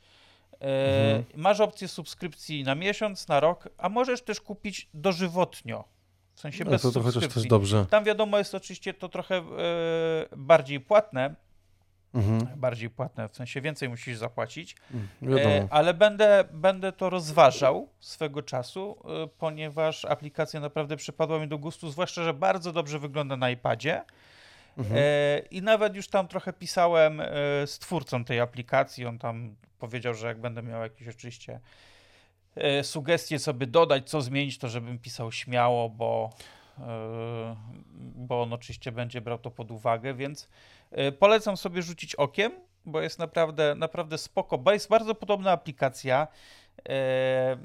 [0.52, 1.24] Yy, Mhm.
[1.36, 5.84] Masz opcję subskrypcji na miesiąc, na rok, a możesz też kupić dożywotnio.
[6.36, 7.42] W sensie No bez to, to chociaż subskrypcji.
[7.42, 7.86] też dobrze.
[7.90, 9.44] Tam wiadomo jest oczywiście to trochę e,
[10.38, 11.36] bardziej płatne,
[12.14, 12.48] Mhm.
[12.56, 18.42] bardziej płatne, w sensie więcej musisz zapłacić, Mm, e, ale będę, będę to rozważał swego
[18.42, 23.50] czasu, e, ponieważ aplikacja naprawdę przypadła mi do gustu, zwłaszcza, że bardzo dobrze wygląda na
[23.50, 24.02] iPadzie.
[24.78, 24.98] Mhm.
[25.00, 27.22] E, I nawet już tam trochę pisałem
[27.66, 29.06] z twórcą tej aplikacji.
[29.06, 31.60] On tam powiedział, że jak będę miał jakieś oczywiście
[32.84, 36.30] sugestie, co by dodać, co zmienić, to żebym pisał śmiało, bo,
[38.16, 40.50] bo on oczywiście będzie brał to pod uwagę, więc
[41.20, 42.52] polecam sobie rzucić okiem,
[42.86, 46.28] bo jest naprawdę, naprawdę spoko, bo jest bardzo podobna aplikacja.
[46.90, 47.58] E,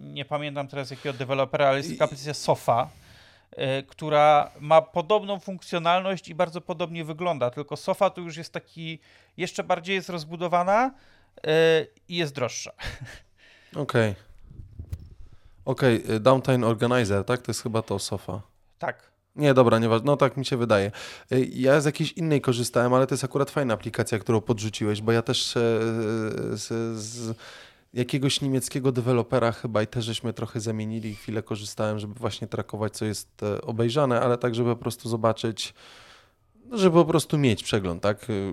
[0.00, 2.88] nie pamiętam teraz jakiego dewelopera, ale jest taka aplikacja Sofa
[3.50, 8.98] e, która ma podobną funkcjonalność i bardzo podobnie wygląda, tylko Sofa tu już jest taki,
[9.36, 10.90] jeszcze bardziej jest rozbudowana
[11.46, 12.72] e, i jest droższa.
[13.76, 14.14] Okej.
[15.64, 17.42] Okej, y, Downtime Organizer, tak?
[17.42, 18.40] To jest chyba to sofa.
[18.78, 19.07] Tak.
[19.38, 20.06] Nie, dobra, nieważne.
[20.06, 20.90] No tak mi się wydaje.
[21.32, 25.12] Y, Ja z jakiejś innej korzystałem, ale to jest akurat fajna aplikacja, którą podrzuciłeś, bo
[25.12, 25.60] ja też e,
[26.56, 26.66] z,
[27.00, 27.36] z
[27.94, 31.14] jakiegoś niemieckiego dewelopera chyba i też żeśmy trochę zamienili.
[31.14, 35.74] Chwilę korzystałem, żeby właśnie trakować, co jest e, obejrzane, ale tak, żeby po prostu zobaczyć,
[36.64, 38.30] no, żeby po prostu mieć przegląd, tak?
[38.30, 38.52] Y,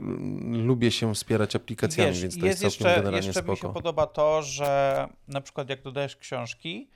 [0.52, 3.56] Lubię się wspierać aplikacjami, Wiesz, więc to jest jest całkiem jeszcze, generalnie jeszcze mi się
[3.58, 3.74] spoko.
[3.74, 6.90] podoba to, że na przykład jak dodajesz książki,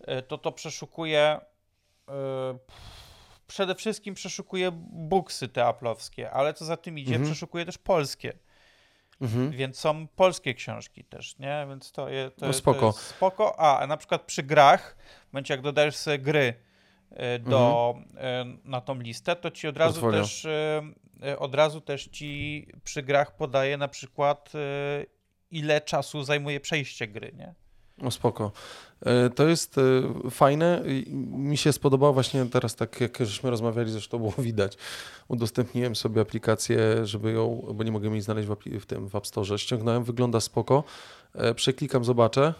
[0.00, 1.40] e, to to przeszukuje
[2.08, 2.58] e,
[3.50, 7.30] przede wszystkim przeszukuje booksy te aplowskie, ale co za tym idzie, Mhm.
[7.30, 8.32] przeszukuje też polskie.
[9.20, 9.50] Mhm.
[9.50, 11.66] Więc są polskie książki też, nie?
[11.68, 12.86] Więc to, je, to, No to spoko.
[12.86, 13.60] jest spoko.
[13.60, 14.96] A, a na przykład przy grach,
[15.28, 16.54] w momencie jak dodajesz sobie gry
[17.12, 18.14] y, do, y,
[18.64, 20.22] na tą listę, to ci od razu Mhm.
[20.24, 24.52] Też y, od razu też ci przy grach podaje na przykład
[25.50, 27.54] ile czasu zajmuje przejście gry, nie?
[28.02, 28.52] No spoko.
[29.00, 30.82] E, To jest e, fajne.
[31.30, 34.76] Mi się spodobało właśnie teraz, tak jak żeśmy rozmawiali, zresztą było widać.
[35.28, 39.26] Udostępniłem sobie aplikację, żeby ją, bo nie mogę jej znaleźć w, w tym w App
[39.26, 39.58] Store.
[39.58, 40.84] Ściągnąłem, wygląda spoko.
[41.34, 42.54] E, Przeklikam, zobaczę.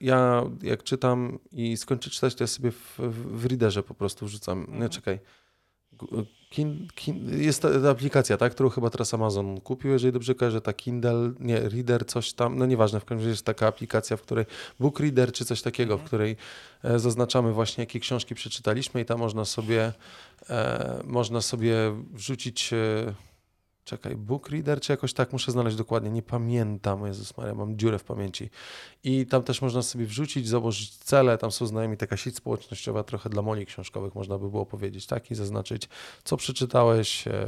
[0.00, 4.26] Ja jak czytam i skończę czytać, to ja sobie w, w w readerze po prostu
[4.26, 4.58] wrzucam.
[4.60, 4.90] Nie, Mhm.
[4.90, 5.18] czekaj.
[6.50, 10.60] Kin, kin, jest ta, ta aplikacja, tak, którą chyba teraz Amazon kupił, jeżeli dobrze kojarzę,
[10.60, 14.22] ta Kindle, nie, Reader, coś tam, no nieważne, w każdym razie jest taka aplikacja, w
[14.22, 14.44] której
[14.80, 16.06] Book Reader czy coś takiego, w Mhm.
[16.06, 16.36] której
[16.84, 19.92] e, zaznaczamy właśnie, jakie książki przeczytaliśmy i tam można sobie,
[20.50, 21.74] e, można sobie
[22.14, 22.76] wrzucić, e,
[23.88, 27.98] czekaj, Book Reader czy jakoś tak, muszę znaleźć dokładnie, nie pamiętam, Jezus Maria, mam dziurę
[27.98, 28.50] w pamięci.
[29.04, 33.30] I tam też można sobie wrzucić, założyć cele, tam są znajomi taka sieć społecznościowa, trochę
[33.30, 35.88] dla moli książkowych można by było powiedzieć, tak, i zaznaczyć,
[36.24, 37.46] co przeczytałeś, e,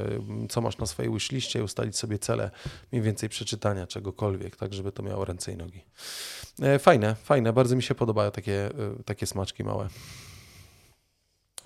[0.48, 2.50] co masz na swojej wishliście i ustalić sobie cele
[2.92, 5.84] mniej więcej przeczytania czegokolwiek, tak, żeby to miało ręce i nogi.
[6.62, 9.88] E, Fajne, fajne, bardzo mi się podobają takie, e, takie smaczki małe.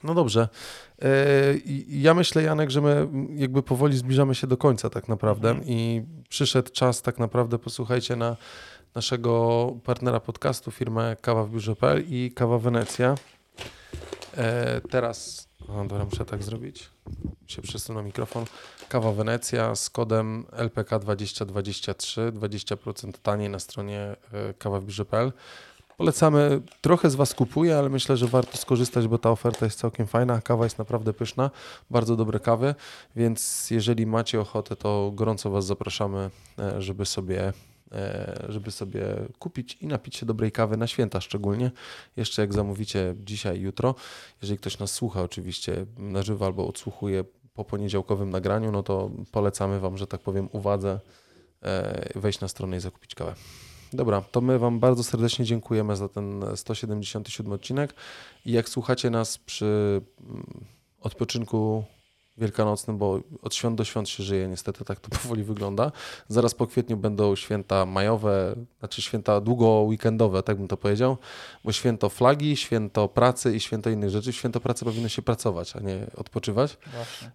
[0.05, 0.49] No dobrze.
[1.03, 1.09] E,
[1.89, 5.69] Ja myślę, Janek, że my jakby powoli zbliżamy się do końca tak naprawdę Mhm.
[5.69, 8.37] i przyszedł czas tak naprawdę, posłuchajcie na
[8.95, 13.15] naszego partnera podcastu, firmę Kawa w biurze.pl i Kawa Wenecja.
[14.37, 16.91] E, teraz, o, dobra, muszę tak zrobić,
[17.47, 18.45] się przesunę mikrofon.
[18.89, 25.33] Kawa Wenecja z kodem LPK2023, 20% taniej na stronie e, kawawbiurze.pl.
[25.97, 30.07] Polecamy, trochę z Was kupuje, ale myślę, że warto skorzystać, bo ta oferta jest całkiem
[30.07, 30.41] fajna.
[30.41, 31.51] Kawa jest naprawdę pyszna,
[31.91, 32.75] bardzo dobre kawy,
[33.17, 37.53] więc jeżeli macie ochotę, to gorąco Was zapraszamy, e, żeby sobie,
[37.93, 39.05] e, żeby sobie
[39.39, 41.71] kupić i napić się dobrej kawy na święta szczególnie.
[42.17, 43.95] Jeszcze jak zamówicie dzisiaj, jutro,
[44.43, 47.25] jeżeli ktoś nas słucha oczywiście na żywo albo odsłuchuje
[47.55, 51.01] po poniedziałkowym nagraniu, no to polecamy Wam, że tak powiem, uwadze
[51.63, 53.35] e, wejść na stronę i zakupić kawę.
[53.95, 57.95] Dobra, to my Wam bardzo serdecznie dziękujemy za ten 177 odcinek
[58.45, 60.65] i jak słuchacie nas przy mm,
[61.01, 61.85] odpoczynku
[62.37, 65.93] wielkanocnym, bo od świąt do świąt się żyje, niestety tak to powoli wygląda.
[66.29, 71.17] Zaraz po kwietniu będą święta majowe, znaczy święta długo weekendowe, tak bym to powiedział,
[71.65, 74.33] bo święto flagi, święto pracy i święto innych rzeczy.
[74.33, 76.79] W Święto pracy powinno się pracować, a nie odpoczywać.
[76.93, 77.31] Właśnie.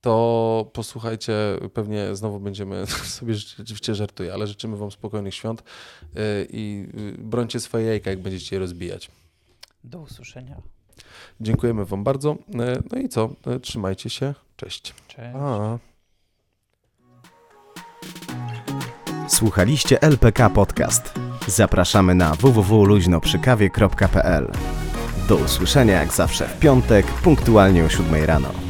[0.00, 1.34] To posłuchajcie,
[1.74, 2.86] pewnie znowu będziemy
[3.16, 5.64] sobie rzeczywiście żartuję, ale życzymy Wam spokojnych świąt y,
[6.50, 9.10] i y, brońcie swoje jajka, jak będziecie je rozbijać.
[9.84, 10.56] Do usłyszenia.
[11.40, 12.32] Dziękujemy Wam bardzo.
[12.32, 12.36] Y,
[12.92, 13.30] No i co?
[13.62, 14.34] Trzymajcie się.
[14.56, 14.94] Cześć.
[15.08, 15.34] Cześć.
[15.34, 15.78] A.
[19.28, 21.14] Słuchaliście LPK Podcast.
[21.46, 24.52] Zapraszamy na www.luźnoprzykawie.pl.
[25.28, 28.67] Do usłyszenia jak zawsze w piątek, punktualnie o 7 rano.